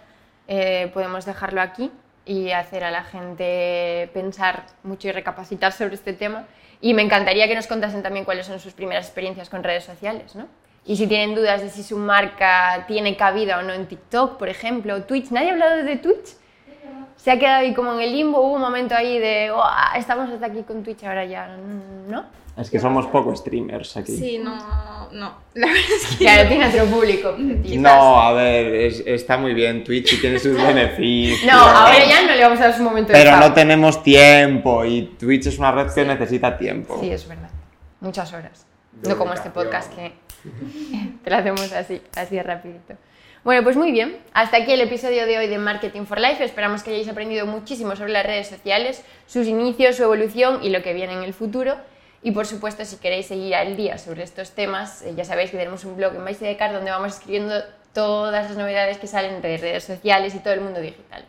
eh, 0.48 0.90
podemos 0.92 1.24
dejarlo 1.24 1.60
aquí 1.60 1.90
y 2.26 2.50
hacer 2.50 2.84
a 2.84 2.90
la 2.90 3.04
gente 3.04 4.10
pensar 4.12 4.66
mucho 4.82 5.08
y 5.08 5.12
recapacitar 5.12 5.72
sobre 5.72 5.94
este 5.94 6.12
tema. 6.12 6.46
Y 6.80 6.92
me 6.92 7.02
encantaría 7.02 7.48
que 7.48 7.54
nos 7.54 7.66
contasen 7.66 8.02
también 8.02 8.24
cuáles 8.24 8.46
son 8.46 8.60
sus 8.60 8.72
primeras 8.72 9.06
experiencias 9.06 9.48
con 9.48 9.62
redes 9.62 9.84
sociales, 9.84 10.34
¿no? 10.34 10.46
Y 10.86 10.96
si 10.96 11.06
tienen 11.06 11.34
dudas 11.34 11.60
de 11.60 11.68
si 11.70 11.82
su 11.82 11.96
marca 11.98 12.84
tiene 12.88 13.16
cabida 13.16 13.58
o 13.58 13.62
no 13.62 13.72
en 13.72 13.86
TikTok, 13.86 14.38
por 14.38 14.48
ejemplo, 14.48 14.94
o 14.96 15.02
Twitch. 15.02 15.30
¿Nadie 15.30 15.50
ha 15.50 15.52
hablado 15.52 15.82
de 15.84 15.96
Twitch? 15.96 16.36
Se 17.16 17.30
ha 17.30 17.38
quedado 17.38 17.60
ahí 17.60 17.74
como 17.74 17.92
en 17.92 18.00
el 18.00 18.12
limbo, 18.12 18.40
hubo 18.40 18.54
un 18.54 18.62
momento 18.62 18.94
ahí 18.94 19.18
de, 19.18 19.52
estamos 19.96 20.30
hasta 20.30 20.46
aquí 20.46 20.62
con 20.62 20.82
Twitch, 20.82 21.04
ahora 21.04 21.24
ya, 21.26 21.54
¿no? 22.08 22.24
Es 22.56 22.70
que 22.70 22.78
somos 22.80 23.06
pocos 23.06 23.38
streamers 23.40 23.96
aquí. 23.98 24.16
Sí, 24.16 24.38
no, 24.38 24.54
no. 25.12 25.34
La 25.54 25.66
verdad 25.66 25.82
es 25.94 26.06
que 26.16 26.24
Claro, 26.24 26.48
tiene 26.48 26.66
otro 26.66 26.84
público. 26.86 27.34
No, 27.38 28.20
a 28.20 28.32
ver, 28.32 28.74
es- 28.74 29.02
está 29.06 29.36
muy 29.36 29.52
bien 29.54 29.84
Twitch 29.84 30.14
y 30.14 30.20
tiene 30.20 30.38
sus 30.38 30.56
beneficios. 30.66 31.44
No, 31.50 31.58
ahora 31.58 32.04
ya 32.06 32.22
no 32.26 32.32
le 32.34 32.42
vamos 32.42 32.58
a 32.60 32.64
dar 32.68 32.76
su 32.76 32.82
momento 32.82 33.12
de 33.12 33.18
Pero 33.18 33.30
fama. 33.32 33.48
no 33.48 33.54
tenemos 33.54 34.02
tiempo 34.02 34.84
y 34.84 35.02
Twitch 35.18 35.46
es 35.46 35.58
una 35.58 35.72
red 35.72 35.90
que 35.92 36.04
necesita 36.04 36.56
tiempo. 36.56 36.98
Sí, 37.00 37.10
es 37.10 37.28
verdad. 37.28 37.50
Muchas 38.00 38.32
horas. 38.32 38.66
No 38.92 39.16
como 39.16 39.32
este 39.32 39.50
podcast 39.50 39.94
que 39.94 40.12
te 41.24 41.30
lo 41.30 41.36
hacemos 41.36 41.72
así, 41.72 42.02
así 42.16 42.40
rapidito. 42.40 42.94
Bueno, 43.42 43.62
pues 43.62 43.76
muy 43.76 43.90
bien. 43.90 44.18
Hasta 44.34 44.58
aquí 44.58 44.72
el 44.72 44.82
episodio 44.82 45.24
de 45.24 45.38
hoy 45.38 45.46
de 45.46 45.56
Marketing 45.56 46.04
for 46.04 46.20
Life. 46.20 46.44
Esperamos 46.44 46.82
que 46.82 46.90
hayáis 46.90 47.08
aprendido 47.08 47.46
muchísimo 47.46 47.96
sobre 47.96 48.12
las 48.12 48.26
redes 48.26 48.48
sociales, 48.48 49.02
sus 49.26 49.46
inicios, 49.46 49.96
su 49.96 50.02
evolución 50.02 50.62
y 50.62 50.68
lo 50.68 50.82
que 50.82 50.92
viene 50.92 51.14
en 51.14 51.22
el 51.22 51.32
futuro. 51.32 51.76
Y 52.22 52.32
por 52.32 52.46
supuesto, 52.46 52.84
si 52.84 52.96
queréis 52.96 53.26
seguir 53.26 53.54
al 53.54 53.76
día 53.76 53.96
sobre 53.96 54.24
estos 54.24 54.50
temas, 54.50 55.00
eh, 55.02 55.14
ya 55.16 55.24
sabéis 55.24 55.50
que 55.50 55.56
tenemos 55.56 55.86
un 55.86 55.96
blog 55.96 56.14
en 56.16 56.24
Vice 56.26 56.44
de 56.44 56.56
Car 56.58 56.74
donde 56.74 56.90
vamos 56.90 57.14
escribiendo 57.14 57.54
todas 57.94 58.48
las 58.48 58.58
novedades 58.58 58.98
que 58.98 59.06
salen 59.06 59.40
de 59.40 59.56
redes 59.56 59.84
sociales 59.84 60.34
y 60.34 60.40
todo 60.40 60.52
el 60.52 60.60
mundo 60.60 60.80
digital. 60.80 61.24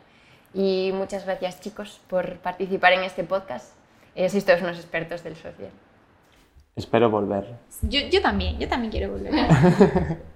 Y 0.54 0.92
muchas 0.94 1.26
gracias 1.26 1.62
chicos 1.62 2.02
por 2.10 2.40
participar 2.40 2.92
en 2.92 3.04
este 3.04 3.24
podcast. 3.24 3.72
Eh, 4.16 4.30
sois 4.30 4.44
todos 4.44 4.62
unos 4.62 4.78
expertos 4.78 5.24
del 5.24 5.38
social. 5.38 5.72
Espero 6.76 7.10
volver. 7.10 7.60
Yo, 7.84 8.00
yo 8.10 8.22
también, 8.22 8.58
yo 8.60 8.68
también 8.68 8.92
quiero 8.92 9.12
volver. 9.12 9.34